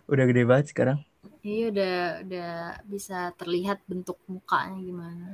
udah 0.06 0.24
gede 0.24 0.44
banget 0.44 0.66
sekarang 0.68 1.00
Iya 1.40 1.70
udah 1.70 1.96
udah 2.22 2.52
bisa 2.84 3.32
terlihat 3.34 3.82
bentuk 3.86 4.18
mukanya 4.26 4.78
gimana. 4.78 5.28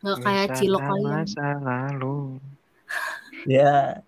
Nggak 0.00 0.18
kayak 0.24 0.46
cilok 0.56 0.82
kalian. 0.82 1.12
masa 1.24 1.46
lalu. 1.60 2.16
Ya. 3.48 4.04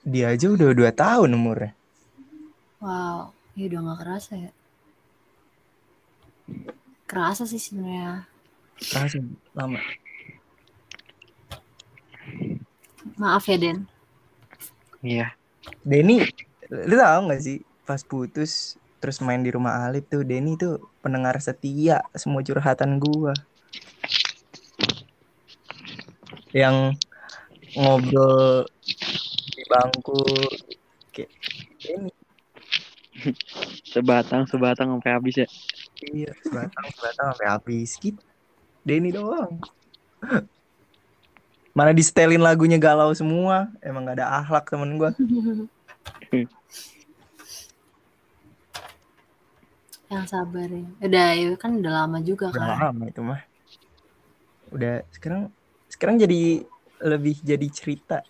Dia 0.00 0.26
aja 0.32 0.46
udah 0.48 0.72
dua 0.72 0.90
tahun 0.96 1.36
umurnya. 1.36 1.76
Wow, 2.80 3.36
ya 3.52 3.68
udah 3.68 3.80
nggak 3.84 3.98
kerasa 4.00 4.32
ya. 4.48 4.52
Kerasa 7.04 7.44
sih 7.44 7.60
sebenarnya. 7.60 8.24
Kerasa 8.80 9.20
lama. 9.52 9.78
Maaf 13.20 13.44
ya 13.46 13.56
Den. 13.60 13.84
Iya. 15.04 15.36
Denny, 15.84 16.24
lu 16.70 16.94
tau 16.96 17.28
gak 17.28 17.40
sih 17.44 17.60
pas 17.84 18.00
putus 18.00 18.80
terus 19.04 19.20
main 19.20 19.44
di 19.44 19.52
rumah 19.52 19.84
Alif 19.84 20.08
tuh 20.08 20.24
Denny 20.24 20.56
tuh 20.56 20.80
pendengar 21.04 21.36
setia 21.36 22.00
semua 22.16 22.40
curhatan 22.40 22.96
gua. 22.96 23.36
Yang 26.56 26.96
ngobrol 27.76 28.64
di 29.52 29.62
bangku 29.68 30.24
kayak 31.12 31.28
Denny. 31.84 32.12
Sebatang 33.84 34.48
sebatang 34.48 34.96
sampai 34.96 35.12
habis 35.12 35.34
ya. 35.36 35.48
Iya, 36.08 36.32
sebatang 36.40 36.86
sebatang 36.96 37.26
sampai 37.36 37.46
habis 37.52 38.00
gitu. 38.00 38.24
Denny 38.88 39.12
doang. 39.12 39.60
Mana 41.76 41.92
di 41.92 42.00
setelin 42.00 42.40
lagunya 42.40 42.80
galau 42.80 43.12
semua. 43.12 43.68
Emang 43.84 44.08
gak 44.08 44.24
ada 44.24 44.40
akhlak 44.40 44.64
temen 44.72 44.96
gua. 44.96 45.12
Yang 50.14 50.26
sabar 50.30 50.68
ya. 50.70 50.86
Udah, 51.02 51.26
ya 51.34 51.48
kan 51.58 51.70
udah 51.82 51.92
lama 52.06 52.18
juga 52.22 52.54
Udah 52.54 52.62
kan. 52.62 52.78
lama 52.94 53.04
itu 53.10 53.20
mah. 53.26 53.42
Udah 54.70 55.02
sekarang 55.10 55.50
sekarang 55.90 56.22
jadi 56.22 56.62
lebih 57.02 57.42
jadi 57.42 57.66
cerita. 57.74 58.22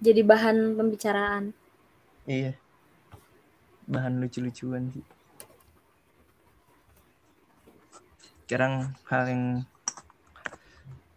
Jadi 0.00 0.20
bahan 0.24 0.78
pembicaraan. 0.78 1.52
Iya. 2.24 2.56
Bahan 3.84 4.16
lucu-lucuan 4.22 4.88
sih. 4.94 5.04
Sekarang 8.48 8.96
hal 9.12 9.22
yang 9.28 9.44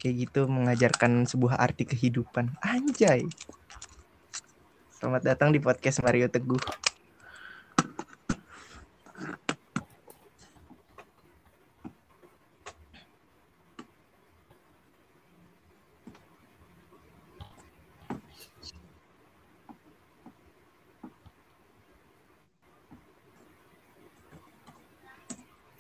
kayak 0.02 0.28
gitu 0.28 0.50
mengajarkan 0.50 1.24
sebuah 1.30 1.62
arti 1.62 1.88
kehidupan. 1.88 2.58
Anjay. 2.60 3.24
Selamat 4.98 5.24
datang 5.24 5.54
di 5.54 5.62
podcast 5.62 6.02
Mario 6.04 6.28
Teguh. 6.28 6.91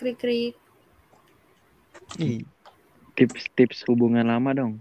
Krik-krik. 0.01 0.57
Ih, 2.17 2.41
Tips-tips 3.15 3.79
hubungan 3.87 4.25
lama 4.31 4.51
dong. 4.59 4.73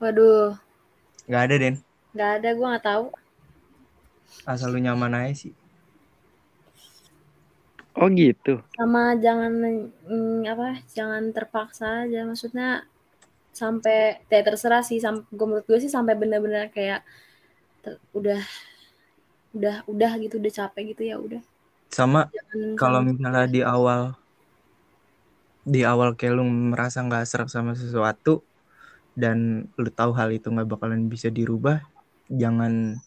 Waduh, 0.00 0.56
nggak 1.28 1.42
ada 1.46 1.54
Den. 1.62 1.74
nggak 2.14 2.30
ada. 2.42 2.48
Gue 2.56 2.66
nggak 2.70 2.86
tahu. 2.90 3.04
Asal 4.52 4.68
lu 4.72 4.78
nyaman 4.82 5.12
aja 5.18 5.34
sih. 5.42 5.52
Oh 7.96 8.08
gitu. 8.12 8.60
Sama 8.76 9.02
jangan 9.24 9.52
mm, 10.04 10.44
apa? 10.52 10.68
Jangan 10.96 11.22
terpaksa 11.36 11.86
aja. 12.04 12.20
Maksudnya 12.28 12.68
sampai 13.60 14.20
ya 14.32 14.40
terserah 14.46 14.82
sih. 14.84 14.98
Sampai 15.04 15.24
gue 15.38 15.46
menurut 15.48 15.66
gue 15.70 15.78
sih 15.84 15.92
sampai 15.96 16.14
bener-bener 16.20 16.68
kayak 16.76 17.00
ter- 17.84 18.00
udah 18.18 18.40
udah 19.56 19.76
udah 19.88 20.10
gitu 20.20 20.36
udah 20.42 20.52
capek 20.52 20.82
gitu 20.92 21.02
ya 21.10 21.16
udah. 21.16 21.42
Sama 21.88 22.28
kalau 22.76 23.00
misalnya 23.00 23.44
di 23.48 23.60
awal 23.64 24.12
di 25.66 25.82
awal 25.82 26.14
kayak 26.14 26.38
lu 26.38 26.46
merasa 26.46 27.02
nggak 27.02 27.26
serap 27.26 27.50
sama 27.50 27.74
sesuatu 27.74 28.46
dan 29.18 29.66
lu 29.74 29.90
tahu 29.90 30.14
hal 30.14 30.30
itu 30.30 30.46
nggak 30.46 30.70
bakalan 30.70 31.10
bisa 31.10 31.26
dirubah 31.26 31.82
jangan 32.30 32.98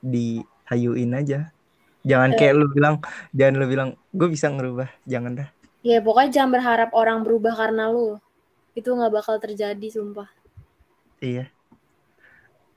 dihayuin 0.00 1.12
aja. 1.16 1.52
Jangan 2.06 2.38
kayak 2.38 2.54
lu 2.54 2.66
bilang 2.70 3.02
jangan 3.34 3.54
lu 3.58 3.66
bilang 3.66 3.88
gue 4.14 4.28
bisa 4.30 4.46
ngerubah. 4.48 4.88
Jangan 5.04 5.42
dah. 5.42 5.48
Ya 5.82 6.02
pokoknya 6.02 6.30
jangan 6.32 6.50
berharap 6.54 6.90
orang 6.94 7.26
berubah 7.26 7.54
karena 7.58 7.90
lu. 7.90 8.16
Itu 8.72 8.94
nggak 8.94 9.12
bakal 9.12 9.36
terjadi 9.42 9.86
sumpah. 9.90 10.30
iya. 11.20 11.50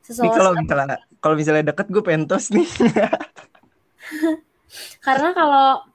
Kalau 0.09 0.57
misalnya 0.57 0.97
kalau 1.21 1.35
misalnya 1.37 1.69
deket 1.69 1.87
gue 1.93 2.01
pentos 2.01 2.49
nih. 2.49 2.65
Karena 5.05 5.33
kalau 5.33 5.88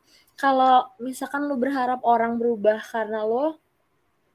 kalau 0.44 0.92
misalkan 1.00 1.48
lu 1.48 1.56
berharap 1.56 2.04
orang 2.04 2.36
berubah 2.36 2.76
karena 2.92 3.24
lo 3.24 3.56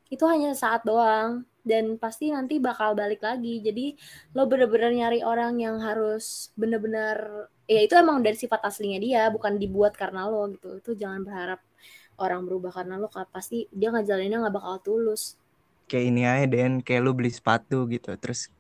itu 0.10 0.26
hanya 0.26 0.58
saat 0.58 0.82
doang 0.82 1.46
dan 1.62 2.02
pasti 2.02 2.34
nanti 2.34 2.58
bakal 2.58 2.98
balik 2.98 3.22
lagi. 3.22 3.62
Jadi 3.62 3.94
lo 4.34 4.50
bener-bener 4.50 4.90
nyari 4.90 5.22
orang 5.22 5.62
yang 5.62 5.78
harus 5.78 6.50
bener-bener 6.58 7.46
ya 7.70 7.86
itu 7.86 7.94
emang 7.94 8.26
dari 8.26 8.34
sifat 8.34 8.66
aslinya 8.66 8.98
dia 8.98 9.24
bukan 9.30 9.62
dibuat 9.62 9.94
karena 9.94 10.26
lo 10.26 10.50
gitu. 10.50 10.82
Itu 10.82 10.92
jangan 10.98 11.22
berharap 11.22 11.62
orang 12.18 12.42
berubah 12.50 12.74
karena 12.74 12.98
lo 12.98 13.06
pasti 13.30 13.70
dia 13.70 13.94
ngejalaninnya 13.94 14.50
nggak 14.50 14.56
bakal 14.58 14.76
tulus. 14.82 15.38
kayak 15.90 16.06
ini 16.06 16.22
aja 16.22 16.46
Den 16.46 16.86
kayak 16.86 17.02
lu 17.02 17.18
beli 17.18 17.34
sepatu 17.34 17.90
gitu 17.90 18.14
terus 18.22 18.54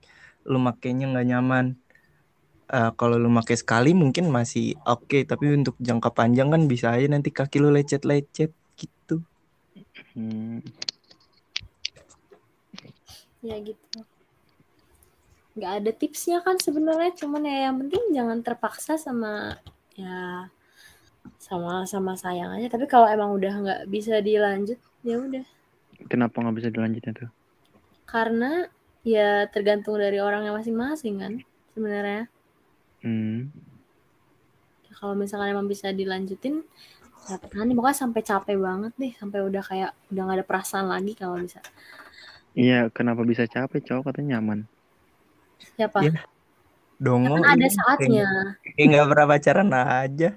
lu 0.49 0.57
makainya 0.57 1.05
nggak 1.13 1.27
nyaman 1.29 1.65
Eh, 2.69 2.91
kalau 2.93 3.17
lu 3.17 3.33
pakai 3.33 3.57
sekali 3.57 3.97
mungkin 3.97 4.29
masih 4.29 4.77
oke 4.85 5.25
tapi 5.25 5.57
untuk 5.57 5.73
jangka 5.81 6.13
panjang 6.13 6.53
kan 6.53 6.69
bisa 6.69 6.93
aja 6.93 7.09
nanti 7.09 7.33
kaki 7.33 7.57
lu 7.57 7.73
lecet-lecet 7.73 8.53
gitu 8.77 9.25
Hmm. 10.13 10.61
Ya 13.41 13.55
gitu. 13.61 13.99
Nggak 15.57 15.71
ada 15.81 15.91
tipsnya 15.91 16.37
kan 16.45 16.61
sebenarnya 16.61 17.11
cuman 17.17 17.41
ya 17.45 17.57
yang 17.69 17.75
penting 17.81 18.03
jangan 18.13 18.39
terpaksa 18.45 18.95
sama 19.01 19.57
ya 19.97 20.47
sama 21.41 21.83
sama 21.89 22.13
sayang 22.15 22.53
aja 22.55 22.69
tapi 22.69 22.85
kalau 22.87 23.09
emang 23.09 23.33
udah 23.35 23.53
nggak 23.59 23.81
bisa 23.91 24.21
dilanjut 24.23 24.79
ya 25.03 25.19
udah 25.19 25.45
Kenapa 26.07 26.39
nggak 26.39 26.55
bisa 26.57 26.69
dilanjutin 26.71 27.11
tuh? 27.15 27.31
karena 28.05 28.65
ya 29.03 29.45
tergantung 29.51 29.99
dari 29.99 30.17
orangnya 30.17 30.55
masing-masing 30.55 31.15
kan 31.19 31.33
sebenarnya 31.75 32.25
Hmm. 32.99 33.49
Ya, 34.87 34.93
kalau 34.99 35.15
misalkan 35.15 35.55
emang 35.55 35.67
bisa 35.69 35.91
dilanjutin 35.95 36.65
ya 37.29 37.37
nih 37.61 37.77
pokoknya 37.77 37.97
sampai 37.97 38.21
capek 38.25 38.57
banget 38.57 38.93
deh. 38.97 39.13
Sampai 39.13 39.39
udah 39.45 39.61
kayak 39.61 39.91
udah 40.09 40.21
nggak 40.25 40.37
ada 40.41 40.45
perasaan 40.47 40.87
lagi 40.89 41.13
kalau 41.13 41.37
bisa. 41.37 41.61
Iya, 42.57 42.89
kenapa 42.89 43.21
bisa 43.21 43.45
capek 43.45 43.85
cowok 43.85 44.09
katanya 44.09 44.39
nyaman. 44.39 44.65
siapa 45.75 46.07
Iya. 46.07 46.23
dongo 46.95 47.35
kan 47.35 47.59
ada 47.59 47.67
saatnya. 47.67 48.55
kayak 48.63 48.87
nggak 48.95 49.07
pernah 49.11 49.27
pacaran 49.27 49.69
aja. 49.75 50.29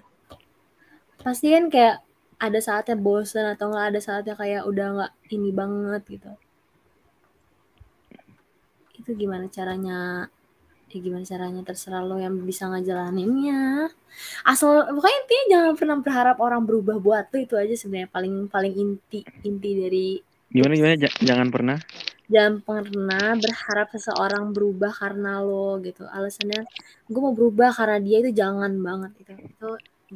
Pasti 1.23 1.55
kan 1.55 1.71
kayak 1.71 2.03
ada 2.43 2.59
saatnya 2.59 2.99
bosen 2.99 3.47
atau 3.47 3.71
nggak 3.71 3.87
ada 3.95 4.01
saatnya 4.03 4.35
kayak 4.35 4.67
udah 4.67 4.87
nggak 4.99 5.13
ini 5.31 5.51
banget 5.55 6.03
gitu. 6.11 6.33
Itu 8.99 9.11
gimana 9.15 9.47
caranya 9.47 10.27
ya 10.95 11.01
gimana 11.07 11.25
caranya? 11.33 11.61
Terserah 11.69 12.03
lo 12.09 12.17
yang 12.25 12.35
bisa 12.51 12.65
ngejalaninnya. 12.73 13.61
Asal 14.53 14.71
pokoknya 14.97 15.19
intinya 15.23 15.45
jangan 15.53 15.73
pernah 15.81 15.97
berharap 16.05 16.37
orang 16.47 16.63
berubah 16.69 16.97
buat 17.07 17.25
lo 17.33 17.39
itu 17.47 17.55
aja 17.63 17.75
sebenarnya 17.81 18.09
paling 18.17 18.35
paling 18.55 18.75
inti 18.85 19.21
inti 19.49 19.71
dari 19.83 20.07
Gimana 20.55 20.73
gimana? 20.79 20.95
Ja- 21.03 21.19
jangan 21.29 21.49
pernah. 21.55 21.79
jangan 22.33 22.55
pernah 22.65 23.27
berharap 23.45 23.89
seseorang 23.95 24.45
berubah 24.57 24.93
karena 25.03 25.31
lo 25.45 25.79
gitu. 25.87 26.03
Alasannya 26.09 26.61
gue 27.13 27.21
mau 27.27 27.35
berubah 27.39 27.71
karena 27.79 27.99
dia 28.07 28.17
itu 28.25 28.31
jangan 28.41 28.73
banget 28.87 29.11
gitu. 29.21 29.33
Itu 29.53 29.69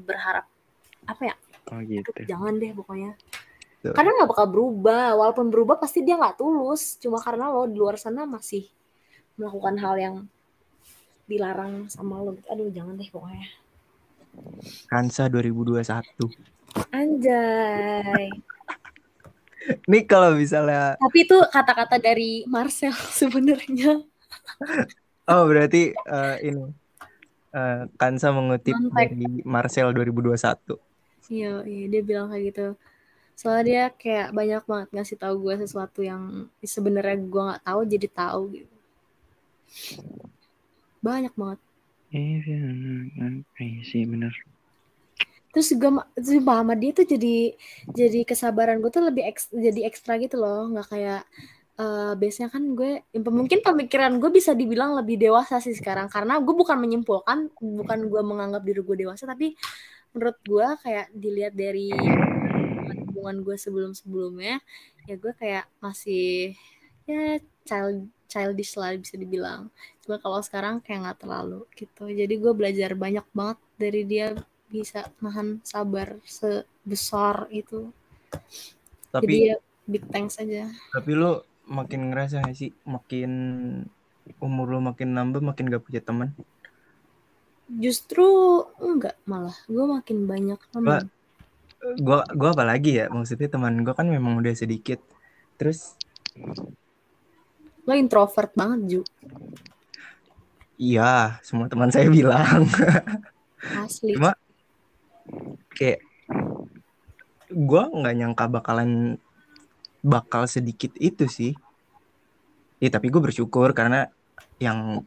berharap 0.08 0.44
apa 1.12 1.22
ya? 1.30 1.34
Oh 1.72 1.80
gitu. 1.82 2.10
jangan 2.30 2.52
deh 2.62 2.72
pokoknya. 2.78 3.10
Karena 3.96 4.10
nggak 4.16 4.30
bakal 4.32 4.46
berubah. 4.54 5.04
Walaupun 5.20 5.46
berubah 5.52 5.76
pasti 5.82 5.98
dia 6.06 6.16
nggak 6.20 6.36
tulus. 6.40 6.82
Cuma 7.02 7.18
karena 7.26 7.44
lo 7.54 7.66
di 7.70 7.76
luar 7.80 7.96
sana 8.00 8.22
masih 8.28 8.64
melakukan 9.38 9.76
hal 9.82 9.94
yang 10.00 10.16
dilarang 11.26 11.90
sama 11.90 12.22
lo 12.22 12.38
gitu. 12.38 12.46
aduh 12.48 12.70
jangan 12.70 12.94
deh 12.94 13.10
pokoknya. 13.10 13.50
Kansa 14.86 15.26
2021 15.26 15.82
anjay. 16.94 18.28
Nih 19.90 20.02
kalau 20.06 20.38
misalnya 20.38 20.94
tapi 20.96 21.26
itu 21.26 21.38
kata-kata 21.50 21.98
dari 21.98 22.46
Marcel 22.46 22.94
sebenarnya. 23.20 24.06
Oh 25.26 25.42
berarti 25.50 25.90
eh, 25.90 26.36
ini 26.46 26.64
eh, 27.50 27.82
Kansa 27.98 28.30
mengutip 28.30 28.78
Kontak. 28.78 29.10
dari 29.10 29.42
Marcel 29.42 29.90
2021 29.90 30.78
iya 31.26 31.58
iya 31.66 31.84
dia 31.90 32.02
bilang 32.06 32.30
kayak 32.30 32.44
gitu. 32.54 32.66
Soalnya 33.36 33.64
dia 33.66 33.84
kayak 33.92 34.28
banyak 34.32 34.62
banget 34.64 34.88
ngasih 34.94 35.18
tahu 35.20 35.34
gue 35.44 35.54
sesuatu 35.60 36.00
yang 36.00 36.48
sebenarnya 36.62 37.18
gue 37.20 37.42
nggak 37.50 37.64
tahu 37.66 37.80
jadi 37.84 38.08
tahu 38.08 38.42
gitu 38.54 38.76
banyak 41.06 41.34
banget 41.38 41.60
Iya, 42.14 42.38
sih 43.82 44.02
bener. 44.06 44.32
terus 45.50 45.72
gue 45.72 45.90
sumpah 46.20 46.56
sama 46.60 46.74
dia 46.76 46.92
tuh 46.92 47.06
jadi 47.08 47.56
jadi 47.88 48.18
kesabaran 48.28 48.78
gue 48.84 48.90
tuh 48.92 49.00
lebih 49.08 49.24
eks, 49.24 49.48
jadi 49.50 49.88
ekstra 49.88 50.20
gitu 50.20 50.36
loh 50.36 50.68
nggak 50.68 50.86
kayak 50.92 51.22
eh 51.76 52.12
biasanya 52.16 52.48
kan 52.52 52.72
gue 52.72 53.04
mungkin 53.28 53.60
pemikiran 53.60 54.16
gue 54.20 54.30
bisa 54.32 54.52
dibilang 54.56 54.96
lebih 54.96 55.16
dewasa 55.20 55.60
sih 55.60 55.76
sekarang 55.76 56.08
karena 56.12 56.40
gue 56.40 56.54
bukan 56.56 56.76
menyimpulkan 56.80 57.52
bukan 57.56 57.98
gue 58.08 58.22
menganggap 58.24 58.64
diri 58.64 58.80
gue 58.80 58.96
dewasa 59.08 59.28
tapi 59.28 59.52
menurut 60.16 60.36
gue 60.44 60.66
kayak 60.84 61.06
dilihat 61.12 61.52
dari 61.52 61.92
hubungan 63.12 63.44
gue 63.44 63.56
sebelum 63.60 63.92
sebelumnya 63.92 64.60
ya 65.04 65.14
gue 65.20 65.32
kayak 65.36 65.68
masih 65.80 66.56
ya 67.06 67.38
child 67.66 68.10
childish 68.26 68.74
lah 68.76 68.94
bisa 68.98 69.14
dibilang. 69.16 69.70
Cuma 70.02 70.18
kalau 70.18 70.42
sekarang 70.42 70.82
kayak 70.82 71.06
nggak 71.06 71.18
terlalu 71.22 71.62
gitu. 71.78 72.10
Jadi 72.10 72.34
gue 72.36 72.52
belajar 72.52 72.92
banyak 72.98 73.26
banget 73.32 73.58
dari 73.78 74.02
dia 74.02 74.26
bisa 74.66 75.06
nahan 75.22 75.62
sabar 75.62 76.18
sebesar 76.26 77.46
itu. 77.54 77.90
Tapi 79.14 79.24
jadi 79.24 79.36
ya 79.54 79.56
big 79.86 80.04
thanks 80.10 80.42
aja. 80.42 80.66
tapi 80.90 81.14
lu 81.14 81.38
makin 81.70 82.10
ngerasa 82.10 82.42
gak 82.42 82.58
sih? 82.58 82.74
Makin 82.82 83.30
umur 84.42 84.66
lu 84.74 84.82
makin 84.82 85.14
nambah 85.14 85.40
makin 85.40 85.70
gak 85.70 85.86
punya 85.86 86.02
teman. 86.02 86.34
justru 87.66 88.22
enggak 88.78 89.18
malah. 89.26 89.54
Gue 89.66 89.86
makin 89.90 90.26
banyak 90.30 90.60
teman. 90.70 91.10
Gua 91.98 92.22
gua 92.34 92.50
apalagi 92.54 93.02
ya? 93.02 93.06
Maksudnya 93.10 93.50
teman 93.50 93.82
gua 93.82 93.94
kan 93.94 94.06
memang 94.06 94.38
udah 94.38 94.54
sedikit. 94.54 95.02
Terus 95.58 95.98
lo 97.86 97.92
introvert 97.94 98.50
banget 98.52 98.80
Ju. 98.90 99.00
Iya 100.76 101.38
semua 101.40 101.70
teman 101.70 101.88
saya 101.88 102.10
bilang. 102.10 102.66
Asli. 103.86 104.18
Cuma 104.18 104.34
kayak 105.72 106.02
gua 107.54 107.88
nggak 107.88 108.16
nyangka 108.18 108.44
bakalan 108.50 109.16
bakal 110.02 110.44
sedikit 110.50 110.92
itu 110.98 111.30
sih. 111.30 111.52
Ya 112.82 112.92
tapi 112.92 113.08
gue 113.08 113.22
bersyukur 113.22 113.72
karena 113.72 114.12
yang 114.60 115.02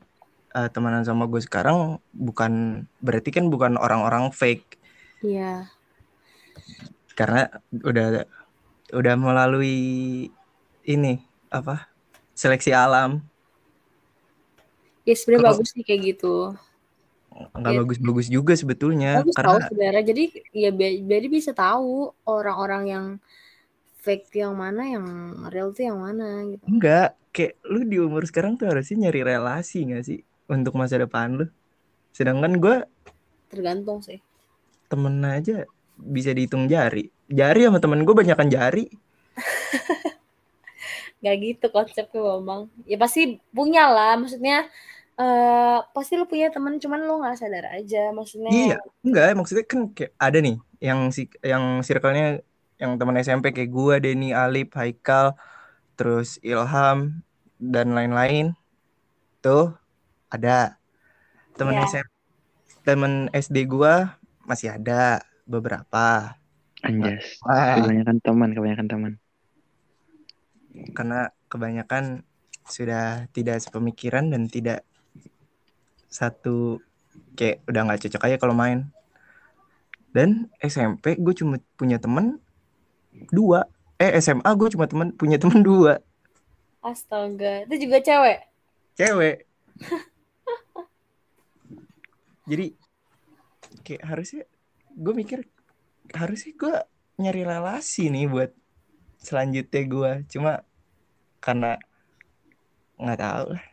eh, 0.58 0.70
temenan 0.74 1.06
sama 1.06 1.30
gue 1.30 1.38
sekarang 1.38 2.02
bukan 2.12 2.84
berarti 3.00 3.30
kan 3.30 3.48
bukan 3.48 3.78
orang-orang 3.78 4.34
fake. 4.34 4.80
Iya. 5.22 5.70
Karena 7.13 7.46
udah 7.70 8.26
udah 8.89 9.15
melalui 9.20 9.78
ini 10.89 11.22
apa 11.54 11.88
seleksi 12.39 12.71
alam. 12.71 13.19
Ya 15.04 15.13
sebenarnya 15.17 15.45
bagus 15.52 15.67
sih 15.73 15.84
kayak 15.84 16.02
gitu. 16.15 16.56
Nggak 17.56 17.71
Iya. 17.71 17.80
bagus-bagus 17.84 18.28
juga 18.28 18.54
sebetulnya 18.56 19.12
bagus 19.21 19.36
tahu 19.36 19.43
karena 19.58 19.67
sebenarnya. 19.67 20.04
Jadi 20.06 20.23
ya 20.54 20.69
jadi 21.04 21.28
bisa 21.28 21.52
tahu 21.54 22.12
orang-orang 22.25 22.84
yang 22.88 23.06
fake 23.99 24.32
yang 24.34 24.56
mana 24.56 24.84
yang 24.88 25.06
real 25.52 25.69
tuh 25.71 25.84
yang 25.88 25.99
mana 25.99 26.47
gitu. 26.47 26.63
Enggak 26.65 27.19
kayak 27.30 27.54
lu 27.67 27.84
di 27.86 27.97
umur 27.99 28.23
sekarang 28.25 28.56
tuh 28.56 28.71
harusnya 28.71 29.08
nyari 29.08 29.21
relasi 29.21 29.86
nggak 29.86 30.04
sih 30.04 30.19
untuk 30.47 30.73
masa 30.75 30.95
depan 30.97 31.36
lu? 31.36 31.45
Sedangkan 32.12 32.56
gue 32.58 32.75
tergantung 33.49 33.99
sih. 33.99 34.19
temen 34.89 35.21
aja 35.21 35.69
bisa 35.95 36.34
dihitung 36.34 36.65
jari. 36.65 37.13
Jari 37.30 37.62
sama 37.69 37.78
temen 37.78 38.02
gue 38.02 38.15
banyakan 38.15 38.49
jari 38.49 38.89
Gak 41.19 41.36
gitu 41.43 41.65
konsepnya 41.71 42.19
Bambang. 42.23 42.71
Ya 42.88 42.95
pasti 42.95 43.43
punya 43.51 43.91
lah, 43.91 44.15
maksudnya 44.15 44.67
eh 45.19 45.77
pasti 45.91 46.15
lu 46.15 46.23
punya 46.23 46.47
temen, 46.47 46.79
cuman 46.79 47.03
lu 47.03 47.19
nggak 47.19 47.36
sadar 47.36 47.75
aja, 47.75 48.15
maksudnya. 48.15 48.47
Iya, 48.55 48.77
enggak, 49.03 49.36
maksudnya 49.36 49.65
kan 49.67 49.91
kayak 49.91 50.15
ada 50.15 50.39
nih 50.39 50.55
yang 50.79 51.12
si 51.12 51.27
yang 51.43 51.84
circle-nya 51.84 52.39
yang 52.79 52.95
teman 52.95 53.19
SMP 53.19 53.51
kayak 53.51 53.67
gua, 53.67 53.99
Denny, 53.99 54.32
Alip, 54.32 54.71
Haikal, 54.79 55.36
terus 55.99 56.39
Ilham 56.39 57.19
dan 57.60 57.91
lain-lain. 57.91 58.55
Tuh 59.43 59.75
ada. 60.32 60.79
Temen 61.60 61.75
Iya. 61.75 61.84
SMP 61.84 62.10
temen 62.88 63.13
SD 63.36 63.67
gua 63.67 64.15
masih 64.47 64.71
ada 64.71 65.19
beberapa. 65.43 66.39
Anjas. 66.79 67.43
Wah, 67.43 67.75
Kebanyakan 67.75 68.17
teman, 68.23 68.49
kebanyakan 68.55 68.88
teman. 68.88 69.13
Karena 70.94 71.32
kebanyakan 71.52 72.24
sudah 72.70 73.26
tidak 73.34 73.60
sepemikiran 73.63 74.30
dan 74.30 74.46
tidak 74.46 74.86
satu 76.10 76.82
kayak 77.34 77.65
udah 77.65 77.82
nggak 77.86 78.02
cocok 78.08 78.26
aja 78.30 78.38
kalau 78.38 78.56
main. 78.58 78.89
Dan 80.10 80.50
SMP 80.63 81.18
gue 81.22 81.34
cuma 81.38 81.62
punya 81.78 82.02
temen 82.02 82.42
dua. 83.30 83.70
Eh 84.00 84.15
SMA 84.22 84.50
gue 84.56 84.70
cuma 84.74 84.86
temen 84.89 85.12
punya 85.13 85.36
temen 85.36 85.60
dua 85.60 86.00
Astaga, 86.80 87.68
itu 87.68 87.88
juga 87.88 88.00
cewek. 88.00 88.39
cewek. 88.96 89.38
Jadi 92.50 92.68
kayak 93.84 94.04
harusnya 94.08 94.44
gue 94.96 95.13
mikir 95.13 95.39
harusnya 96.15 96.52
gue 96.56 96.76
nyari 97.20 97.44
relasi 97.44 98.08
nih 98.08 98.32
buat 98.32 98.52
selanjutnya 99.20 99.84
gue. 99.86 100.12
Cuma 100.32 100.63
karena 101.39 101.80
nggak 102.99 103.19
tahu 103.19 103.45
lah. 103.56 103.63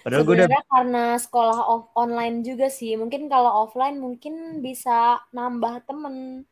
Padahal 0.00 0.22
gue 0.24 0.34
udah 0.40 0.48
karena 0.68 1.04
sekolah 1.20 1.58
off 1.60 1.84
online 1.92 2.40
juga 2.40 2.72
sih. 2.72 2.96
Mungkin 2.96 3.28
kalau 3.28 3.68
offline 3.68 4.00
mungkin 4.00 4.64
bisa 4.64 5.20
nambah 5.32 5.84
temen. 5.84 6.44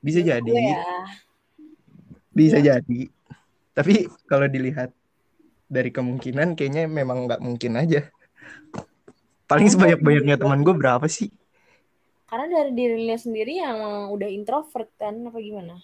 bisa 0.00 0.22
Menurut 0.22 0.38
jadi. 0.40 0.50
ya. 0.54 0.86
Bisa 2.30 2.56
Iya. 2.62 2.78
jadi. 2.78 3.00
Tapi 3.74 4.06
kalau 4.30 4.46
dilihat 4.46 4.94
dari 5.70 5.90
kemungkinan 5.90 6.54
kayaknya 6.58 6.86
memang 6.90 7.26
nggak 7.26 7.42
mungkin 7.42 7.78
aja. 7.78 8.06
Paling 9.50 9.66
sebanyak-banyaknya 9.66 10.38
teman 10.38 10.62
gue 10.62 10.74
berapa 10.78 11.06
sih? 11.10 11.30
Karena 12.30 12.46
dari 12.46 12.70
dirinya 12.78 13.18
sendiri 13.18 13.58
yang 13.58 14.08
udah 14.14 14.30
introvert 14.30 14.86
kan, 14.94 15.18
apa 15.26 15.38
gimana? 15.42 15.82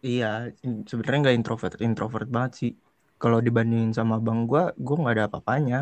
Iya, 0.00 0.48
sebenarnya 0.88 1.18
nggak 1.28 1.36
introvert, 1.36 1.76
introvert 1.84 2.28
banget 2.32 2.52
sih. 2.56 2.72
Kalau 3.20 3.44
dibandingin 3.44 3.92
sama 3.92 4.16
abang 4.16 4.48
gue, 4.48 4.72
gue 4.72 4.96
nggak 4.96 5.14
ada 5.16 5.24
apa-apanya. 5.28 5.78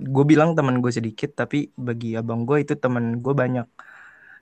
Gue 0.00 0.24
bilang 0.24 0.56
teman 0.56 0.80
gue 0.80 0.88
sedikit, 0.88 1.36
tapi 1.36 1.68
bagi 1.76 2.16
abang 2.16 2.48
gue 2.48 2.64
itu 2.64 2.72
teman 2.80 3.20
gue 3.20 3.34
banyak. 3.36 3.68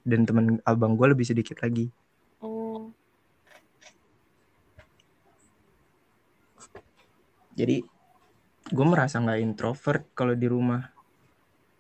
Dan 0.07 0.23
teman 0.23 0.63
abang 0.63 0.95
gue 0.95 1.11
lebih 1.11 1.27
sedikit 1.27 1.59
lagi. 1.59 1.91
Oh, 2.39 2.95
Jadi 7.57 7.81
gue 8.69 8.87
merasa 8.87 9.17
nggak 9.17 9.41
introvert 9.41 10.05
kalau 10.13 10.37
di 10.37 10.45
rumah. 10.45 10.85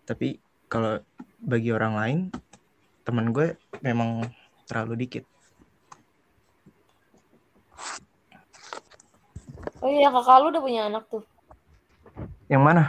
Tapi 0.08 0.40
kalau 0.72 0.98
bagi 1.36 1.70
orang 1.70 1.94
lain, 1.94 2.18
teman 3.04 3.30
gue 3.30 3.54
memang 3.84 4.24
terlalu 4.64 5.06
dikit. 5.06 5.35
Oh 9.86 9.88
iya 9.88 10.08
kakak 10.10 10.36
lu 10.42 10.46
udah 10.50 10.62
punya 10.62 10.82
anak 10.90 11.04
tuh, 11.06 11.22
Yang 12.50 12.62
mana? 12.62 12.84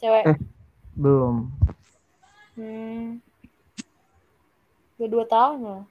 cewek. 0.00 0.24
Eh. 0.24 0.38
Belum. 0.96 1.52
Hmm. 2.56 3.20
Udah 4.96 5.08
dua 5.08 5.24
tahun 5.26 5.58
loh. 5.60 5.82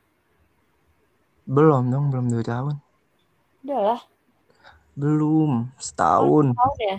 Belum 1.45 1.83
dong, 1.87 2.05
belum 2.09 2.25
dua 2.29 2.41
tahun. 2.41 2.75
Udah 3.61 3.81
lah, 3.93 4.01
Belum, 4.93 5.69
setahun. 5.77 6.53
tahun 6.53 6.77
ya. 6.81 6.97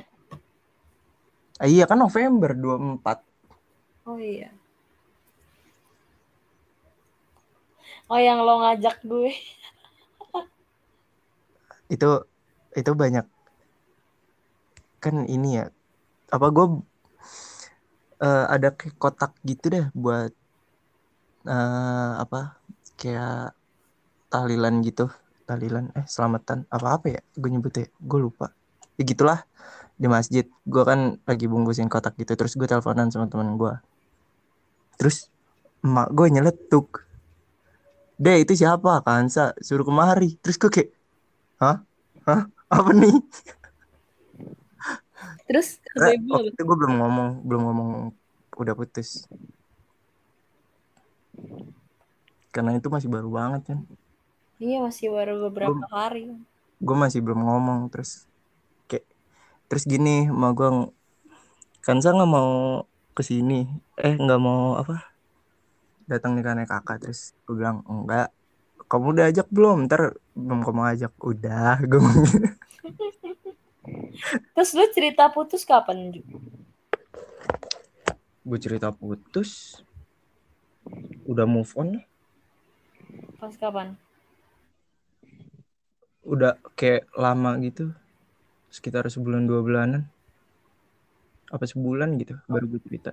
Ah, 1.59 1.67
iya 1.67 1.85
kan 1.85 1.99
November 1.99 2.55
24. 2.55 3.27
Oh 4.07 4.17
iya. 4.17 4.49
Oh 8.07 8.17
yang 8.17 8.41
lo 8.41 8.59
ngajak 8.59 9.03
gue. 9.03 9.35
Itu 11.91 12.23
itu 12.71 12.95
banyak 12.95 13.27
kan 15.03 15.25
ini 15.27 15.49
ya. 15.61 15.65
Apa 16.31 16.47
gue 16.55 16.67
eh, 18.23 18.47
ada 18.55 18.69
kayak 18.79 18.97
kotak 19.03 19.33
gitu 19.43 19.67
deh 19.75 19.87
buat 19.97 20.33
eh, 21.49 22.13
apa 22.23 22.61
kayak 23.01 23.57
tahlilan 24.33 24.75
gitu. 24.87 25.09
Tahlilan 25.49 25.91
eh 25.99 26.07
selamatan 26.07 26.69
apa 26.71 26.89
apa 27.01 27.07
ya? 27.19 27.21
Gue 27.35 27.51
nyebutnya, 27.51 27.91
gue 27.99 28.21
lupa. 28.21 28.53
Ya 29.01 29.03
gitulah 29.09 29.41
di 29.97 30.07
masjid. 30.07 30.45
Gue 30.69 30.83
kan 30.87 31.19
lagi 31.27 31.47
bungkusin 31.51 31.89
kotak 31.91 32.15
gitu 32.21 32.37
terus 32.39 32.55
gue 32.55 32.69
teleponan 32.69 33.09
sama 33.11 33.27
temen 33.27 33.57
gue. 33.59 33.75
Terus 35.01 35.33
emak 35.81 36.13
gue 36.13 36.27
nyeletuk 36.29 37.11
deh 38.21 38.45
itu 38.45 38.53
siapa 38.53 39.01
Kansa 39.01 39.57
suruh 39.65 39.89
kemari 39.89 40.37
terus 40.45 40.61
gue 40.61 40.69
kayak 40.69 40.91
hah 41.57 41.81
hah 42.29 42.43
apa 42.69 42.91
nih 42.93 43.17
Terus 45.51 45.83
Karena 45.83 46.15
waktu 46.39 46.55
itu 46.55 46.63
gue 46.63 46.77
belum 46.79 46.95
ngomong 47.03 47.29
belum 47.43 47.63
ngomong 47.67 47.89
udah 48.55 48.75
putus. 48.79 49.27
Karena 52.55 52.79
itu 52.79 52.87
masih 52.87 53.11
baru 53.11 53.29
banget 53.31 53.63
kan 53.75 53.79
Iya 54.61 54.79
masih 54.87 55.09
baru 55.11 55.35
beberapa 55.49 55.75
Belum. 55.75 55.91
hari. 55.91 56.25
gue 56.81 56.97
masih 56.97 57.21
belum 57.21 57.41
ngomong 57.45 57.81
terus 57.93 58.25
kayak 58.89 59.05
terus 59.69 59.85
gini 59.85 60.29
sama 60.33 60.57
gue 60.57 60.69
Kansa 61.85 62.13
nggak 62.17 62.31
mau 62.31 62.85
ke 63.17 63.23
sini 63.25 63.69
eh 64.01 64.15
nggak 64.17 64.41
mau 64.41 64.77
apa 64.81 65.11
datang 66.11 66.35
nih 66.35 66.43
karena 66.43 66.65
kakak. 66.67 66.99
Terus 67.07 67.39
gue 67.47 67.55
bilang 67.55 67.87
enggak. 67.87 68.35
Kamu 68.91 69.15
udah 69.15 69.31
ajak 69.31 69.47
belum? 69.55 69.87
Ntar 69.87 70.19
belum 70.35 70.61
kamu 70.67 70.83
ajak. 70.99 71.13
Udah 71.23 71.79
gue. 71.87 72.03
Terus 74.55 74.71
lu 74.77 74.85
cerita 74.93 75.29
putus 75.33 75.63
kapan? 75.65 76.15
Gue 78.45 78.59
cerita 78.59 78.91
putus 78.93 79.81
udah 81.25 81.47
move 81.47 81.73
on. 81.77 82.03
Pas 83.41 83.55
kapan? 83.57 83.97
udah 86.31 86.61
kayak 86.77 87.09
lama 87.17 87.57
gitu 87.65 87.91
sekitar 88.69 89.09
sebulan 89.09 89.49
dua 89.49 89.65
bulanan 89.65 90.07
apa 91.51 91.67
sebulan 91.67 92.15
gitu 92.21 92.39
baru 92.47 92.71
gue 92.71 92.81
cerita 92.87 93.11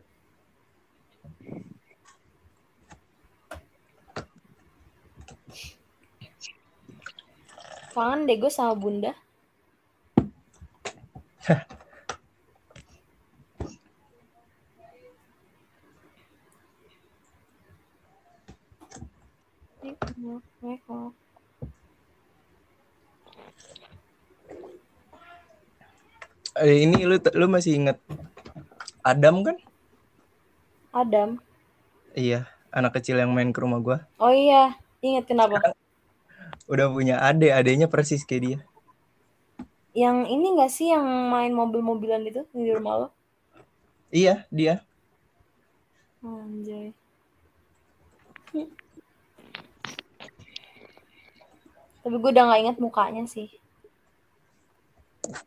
Kangen 7.98 8.30
deh 8.30 8.38
gue 8.38 8.54
sama 8.54 8.78
bunda. 8.78 9.18
Eh, 26.58 26.90
ini 26.90 27.06
lu 27.06 27.22
lu 27.38 27.46
masih 27.46 27.78
inget 27.78 27.98
Adam 29.06 29.46
kan 29.46 29.56
Adam. 30.92 31.38
iya 32.18 32.50
anak 32.74 32.98
kecil 32.98 33.22
yang 33.22 33.30
main 33.30 33.54
ke 33.54 33.60
rumah 33.62 33.78
gua 33.78 33.98
Oh 34.18 34.34
iya, 34.34 34.74
inget 35.06 35.30
kenapa? 35.30 35.62
udah 36.68 36.92
punya 36.92 37.22
ade 37.24 37.48
adenya 37.54 37.88
persis 37.88 38.26
kayak 38.28 38.42
dia 38.44 38.60
Yang 39.98 40.18
ini 40.30 40.48
gak 40.54 40.72
sih 40.72 40.88
yang 40.94 41.06
main 41.34 41.50
mobil-mobilan 41.52 42.22
itu 42.30 42.46
di 42.54 42.70
rumah 42.70 42.94
lo? 43.02 43.08
iya 44.14 44.48
dia 44.48 44.80
Anjay. 46.24 46.94
Tapi 52.02 52.16
gue 52.16 52.32
udah 52.32 52.44
gak 52.48 52.62
inget 52.64 52.78
mukanya 52.80 53.24
sih. 53.28 53.48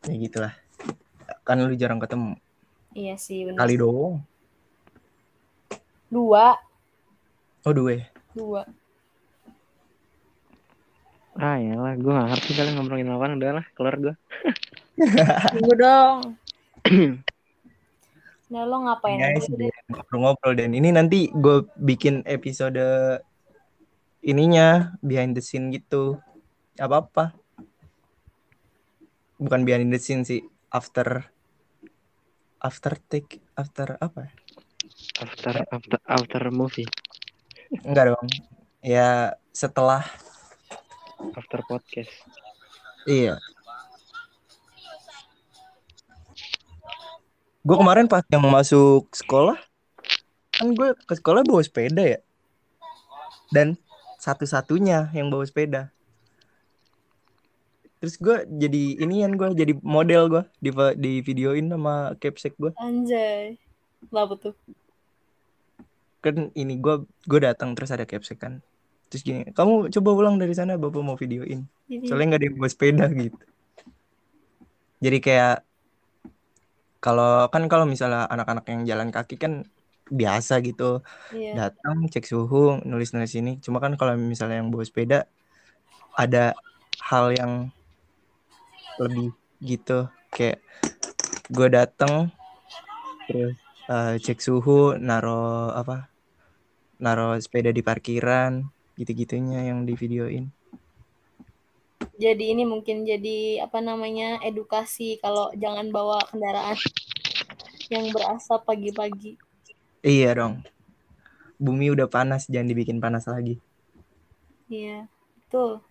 ya 0.04 0.12
gitulah 0.12 0.52
kan 1.40 1.56
lu 1.56 1.72
jarang 1.72 1.96
ketemu 1.96 2.36
Iya 2.92 3.16
sih, 3.16 3.48
bener. 3.48 3.56
kali 3.56 3.80
doang 3.80 4.20
Dua. 6.12 6.52
oh 7.64 7.72
dua 7.72 7.90
ya? 7.96 8.04
Dua. 8.36 8.62
Ah 11.40 11.56
ya 11.56 11.72
lah, 11.80 11.96
gue 11.96 12.12
gak 12.12 12.28
ngerti 12.36 12.50
kalian 12.52 12.74
ngomongin 12.76 13.08
apa 13.16 13.32
udah 13.32 13.50
lah, 13.56 13.66
keluar 13.72 13.94
gue. 13.96 14.14
Tunggu 15.56 15.74
dong. 15.80 16.18
Nah 18.50 18.66
lo 18.66 18.82
ngapain 18.82 19.14
Ya, 19.14 19.30
deh? 19.30 19.46
Dan. 19.46 19.70
ngobrol-ngobrol 19.94 20.58
dan 20.58 20.74
ini 20.74 20.90
nanti 20.90 21.30
gue 21.30 21.70
bikin 21.78 22.26
episode 22.26 22.82
ininya 24.26 24.98
behind 25.06 25.38
the 25.38 25.42
scene 25.42 25.70
gitu 25.70 26.18
apa 26.74 26.98
apa 27.06 27.24
bukan 29.38 29.62
behind 29.62 29.94
the 29.94 30.02
scene 30.02 30.26
sih 30.26 30.42
after 30.74 31.30
after 32.58 32.98
take 33.06 33.38
after 33.54 33.94
apa 34.02 34.26
ya? 34.26 34.32
After 35.22 35.54
after 35.70 35.98
after 36.10 36.42
movie, 36.50 36.90
enggak 37.86 38.18
dong 38.18 38.28
ya 38.82 39.38
setelah 39.54 40.02
after 41.36 41.60
podcast. 41.68 42.12
iya 43.08 43.36
gue 47.60 47.76
kemarin 47.76 48.08
pas 48.08 48.24
yang 48.32 48.40
masuk 48.40 49.08
sekolah 49.12 49.60
kan 50.56 50.72
gue 50.72 50.96
ke 51.04 51.14
sekolah 51.16 51.44
bawa 51.44 51.60
sepeda 51.60 52.04
ya 52.04 52.20
dan 53.52 53.76
satu-satunya 54.16 55.12
yang 55.12 55.28
bawa 55.28 55.44
sepeda 55.44 55.92
terus 58.00 58.16
gue 58.16 58.48
jadi 58.48 59.04
inian 59.04 59.36
gue 59.36 59.52
jadi 59.52 59.76
model 59.84 60.22
gue 60.32 60.42
di 60.56 60.70
di 60.96 61.12
videoin 61.20 61.68
sama 61.68 62.16
capsek 62.16 62.56
gue 62.56 62.72
Anjay. 62.80 63.60
Lah 64.08 64.24
tuh? 64.32 64.56
kan 66.20 66.52
ini 66.52 66.76
gue 66.80 67.04
gue 67.28 67.40
datang 67.40 67.72
terus 67.72 67.92
ada 67.92 68.04
capsek 68.04 68.40
kan 68.40 68.64
terus 69.10 69.26
gini 69.26 69.50
kamu 69.50 69.90
coba 69.90 70.10
ulang 70.14 70.36
dari 70.38 70.54
sana 70.54 70.78
bapak 70.78 71.02
mau 71.02 71.18
videoin. 71.18 71.66
Jadi, 71.90 72.06
soalnya 72.06 72.26
nggak 72.30 72.40
ada 72.40 72.46
yang 72.46 72.56
bawa 72.56 72.70
sepeda 72.70 73.06
gitu. 73.10 73.44
Jadi 75.02 75.18
kayak 75.18 75.56
kalau 77.02 77.48
kan 77.50 77.66
kalau 77.66 77.88
misalnya 77.90 78.30
anak-anak 78.30 78.64
yang 78.70 78.82
jalan 78.86 79.08
kaki 79.10 79.34
kan 79.34 79.66
biasa 80.06 80.62
gitu. 80.62 81.02
Iya. 81.34 81.66
datang 81.74 82.06
cek 82.06 82.22
suhu 82.22 82.78
nulis 82.86 83.10
nulis 83.10 83.34
ini. 83.34 83.58
Cuma 83.58 83.82
kan 83.82 83.98
kalau 83.98 84.14
misalnya 84.14 84.62
yang 84.62 84.70
bawa 84.70 84.86
sepeda 84.86 85.26
ada 86.14 86.54
hal 87.02 87.34
yang 87.34 87.52
lebih 89.02 89.34
gitu. 89.58 90.06
Kayak 90.30 90.62
gue 91.50 91.68
datang 91.72 92.30
terus 93.26 93.58
eh, 93.90 94.14
cek 94.22 94.38
suhu 94.38 94.94
naro 94.94 95.74
apa 95.74 96.06
naro 97.00 97.34
sepeda 97.40 97.72
di 97.72 97.80
parkiran 97.80 98.60
gitu 99.00 99.16
gitunya 99.16 99.64
yang 99.72 99.88
di 99.88 99.96
videoin 99.96 100.52
Jadi 102.20 102.52
ini 102.52 102.68
mungkin 102.68 103.08
jadi 103.08 103.64
apa 103.64 103.80
namanya 103.80 104.44
edukasi 104.44 105.16
kalau 105.24 105.48
jangan 105.56 105.88
bawa 105.88 106.20
kendaraan 106.28 106.76
yang 107.88 108.12
berasap 108.12 108.60
pagi-pagi. 108.68 109.40
iya 110.04 110.36
dong 110.36 110.60
bumi 111.56 111.88
udah 111.88 112.12
panas 112.12 112.44
jangan 112.44 112.68
dibikin 112.68 113.00
panas 113.00 113.24
lagi 113.24 113.56
Iya, 114.70 115.10
betul. 115.42 115.82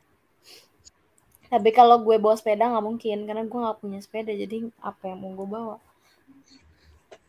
Tapi 1.51 1.70
kalau 1.76 1.99
gue 1.99 2.16
bawa 2.16 2.39
sepeda 2.39 2.72
nggak 2.72 2.86
mungkin 2.88 3.28
karena 3.28 3.43
gue 3.43 3.60
nggak 3.60 3.80
punya 3.84 3.99
sepeda 3.99 4.32
jadi 4.32 4.72
apa 4.80 5.12
yang 5.12 5.20
mau 5.20 5.36
gue 5.36 5.47
bawa? 5.51 5.78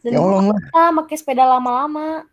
Dan 0.07 0.15
ya 0.15 0.23
Allah 0.23 0.55
bisa 0.55 0.83
pakai 0.95 1.17
sepeda 1.19 1.45
lama-lama. 1.51 2.25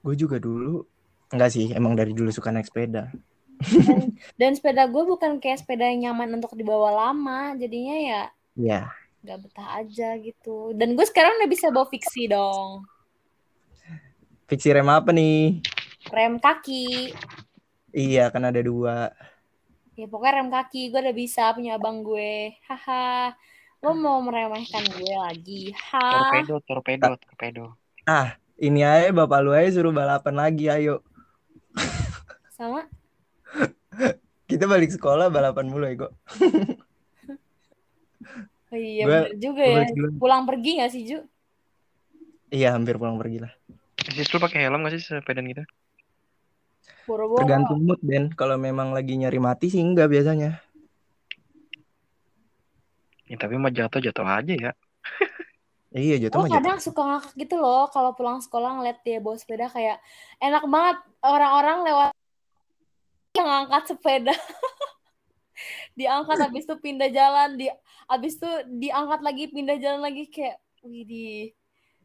Gue 0.00 0.14
juga 0.16 0.36
dulu 0.40 0.84
enggak 1.30 1.50
sih 1.52 1.70
emang 1.76 1.94
dari 1.94 2.12
dulu 2.16 2.32
suka 2.32 2.50
naik 2.50 2.66
sepeda 2.68 3.12
Dan, 3.60 4.16
dan 4.40 4.50
sepeda 4.56 4.88
gue 4.88 5.04
bukan 5.04 5.36
kayak 5.36 5.60
sepeda 5.60 5.84
yang 5.84 6.16
nyaman 6.16 6.40
untuk 6.40 6.56
dibawa 6.56 7.12
lama, 7.12 7.52
jadinya 7.60 7.96
ya 8.00 8.22
ya 8.56 8.80
nggak 9.20 9.38
betah 9.44 9.84
aja 9.84 10.16
gitu. 10.16 10.72
Dan 10.72 10.96
gue 10.96 11.04
sekarang 11.04 11.36
udah 11.36 11.50
bisa 11.52 11.68
bawa 11.68 11.84
fiksi 11.92 12.24
dong, 12.24 12.88
fiksi 14.48 14.72
rem 14.72 14.88
apa 14.88 15.12
nih 15.12 15.60
rem 16.08 16.40
kaki. 16.40 17.12
iya 17.92 18.32
kan 18.32 18.48
ada 18.48 18.64
dua 18.64 19.12
Ya 19.92 20.08
pokoknya 20.08 20.40
rem 20.40 20.48
kaki 20.48 20.88
gue 20.88 21.00
udah 21.04 21.12
bisa 21.12 21.52
punya 21.52 21.76
abang 21.76 22.00
gue. 22.00 22.56
Haha. 22.64 23.36
Lo 23.84 23.92
mau 23.92 24.16
meremehkan 24.24 24.80
gue 24.96 25.12
lagi? 25.12 25.76
Ha. 25.92 26.00
Torpedo, 26.32 26.54
torpedo, 26.64 27.10
torpedo. 27.20 27.64
ah 28.08 28.32
ini 28.60 28.84
aja 28.84 29.08
bapak 29.10 29.40
lu 29.40 29.50
aja 29.56 29.72
suruh 29.72 29.90
balapan 29.90 30.36
lagi 30.36 30.68
ayo 30.68 31.00
Sama 32.52 32.84
kita 34.50 34.68
balik 34.68 34.92
sekolah 34.92 35.32
balapan 35.32 35.66
mulu 35.72 35.88
ya 35.88 35.96
kok 36.06 36.12
Oh 38.70 38.78
iya 38.78 39.02
bener 39.02 39.34
juga 39.34 39.66
ya. 39.66 39.82
Pulang 40.14 40.46
pergi 40.46 40.78
gak 40.78 40.94
sih 40.94 41.02
Ju? 41.02 41.18
iya 42.54 42.70
hampir 42.70 42.94
pulang 43.02 43.18
pergi 43.18 43.42
lah 43.42 43.50
Sis 44.14 44.30
lu 44.30 44.38
pakai 44.38 44.62
helm 44.62 44.86
gak 44.86 44.94
sih 44.94 45.02
sepedaan 45.02 45.50
gitu? 45.50 45.64
Boro-boro. 47.02 47.42
tergantung 47.42 47.82
mood 47.82 47.98
Ben 47.98 48.30
kalau 48.30 48.54
memang 48.54 48.94
lagi 48.94 49.18
nyari 49.18 49.42
mati 49.42 49.66
sih 49.74 49.82
enggak 49.82 50.06
biasanya 50.06 50.62
Ya, 53.30 53.38
tapi 53.38 53.54
mah 53.62 53.70
jatuh 53.70 54.02
jatuh 54.02 54.26
aja 54.26 54.54
ya. 54.58 54.72
Iya 55.90 56.22
jatuh 56.22 56.38
Oh 56.38 56.42
mah 56.46 56.50
jatuh. 56.54 56.56
kadang 56.62 56.78
suka 56.78 57.02
ngakak 57.02 57.32
gitu 57.34 57.54
loh 57.58 57.90
kalau 57.90 58.14
pulang 58.14 58.38
sekolah 58.38 58.78
ngeliat 58.78 59.02
dia 59.02 59.18
bawa 59.18 59.34
sepeda 59.34 59.66
kayak 59.66 59.98
enak 60.38 60.62
banget 60.70 60.96
orang-orang 61.18 61.78
lewat 61.82 62.10
yang 63.38 63.46
ngangkat 63.50 63.82
sepeda. 63.90 64.34
Diangkat 65.98 66.38
habis 66.46 66.62
itu 66.62 66.74
pindah 66.78 67.10
jalan 67.10 67.58
di 67.58 67.66
habis 68.06 68.38
itu 68.38 68.50
diangkat 68.78 69.20
lagi 69.22 69.44
pindah 69.50 69.76
jalan 69.82 70.00
lagi 70.06 70.30
kayak 70.30 70.62
widih 70.86 71.50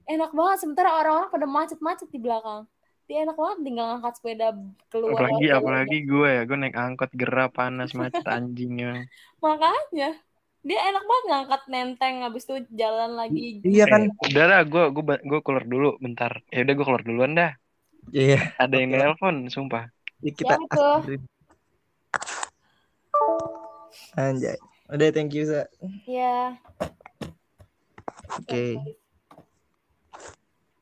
enak 0.10 0.34
banget. 0.34 0.58
Sementara 0.66 0.90
orang-orang 0.98 1.30
pada 1.30 1.46
macet-macet 1.46 2.10
di 2.10 2.18
belakang. 2.18 2.66
Dia 3.06 3.22
enak 3.22 3.38
banget 3.38 3.58
tinggal 3.62 3.86
ngangkat 3.86 4.14
sepeda 4.18 4.48
keluar 4.90 5.14
apalagi 5.14 5.46
apalagi 5.54 5.98
gue 6.10 6.26
ya 6.26 6.42
gue 6.42 6.58
naik 6.58 6.74
angkot 6.74 7.14
gerah 7.14 7.54
panas 7.54 7.94
macet 7.94 8.26
anjingnya 8.26 9.06
makanya 9.38 10.18
dia 10.66 10.80
enak 10.82 11.04
banget 11.06 11.26
ngangkat 11.30 11.62
nenteng 11.70 12.16
habis 12.26 12.44
itu 12.50 12.56
jalan 12.74 13.14
lagi 13.14 13.62
Iya 13.62 13.86
kan? 13.86 14.02
Eh, 14.10 14.34
udah 14.34 14.46
lah 14.50 14.62
gue 14.66 14.84
gue 14.90 15.04
gue 15.22 15.40
keluar 15.46 15.66
dulu 15.70 15.90
bentar 16.02 16.42
ya 16.50 16.66
udah 16.66 16.74
gue 16.74 16.86
keluar 16.86 17.04
duluan 17.06 17.32
dah 17.38 17.52
Iya. 18.10 18.58
ada 18.58 18.74
yang 18.74 18.94
Oke. 18.94 19.00
nelpon 19.02 19.36
sumpah 19.54 19.94
Ya, 20.26 20.32
kita 20.34 20.58
tuh? 20.74 21.06
akhirin. 21.06 21.22
Anjay. 24.18 24.58
Udah 24.90 25.10
thank 25.14 25.34
you 25.38 25.46
Sa. 25.46 25.70
ya 26.10 26.58
Oke. 28.42 28.98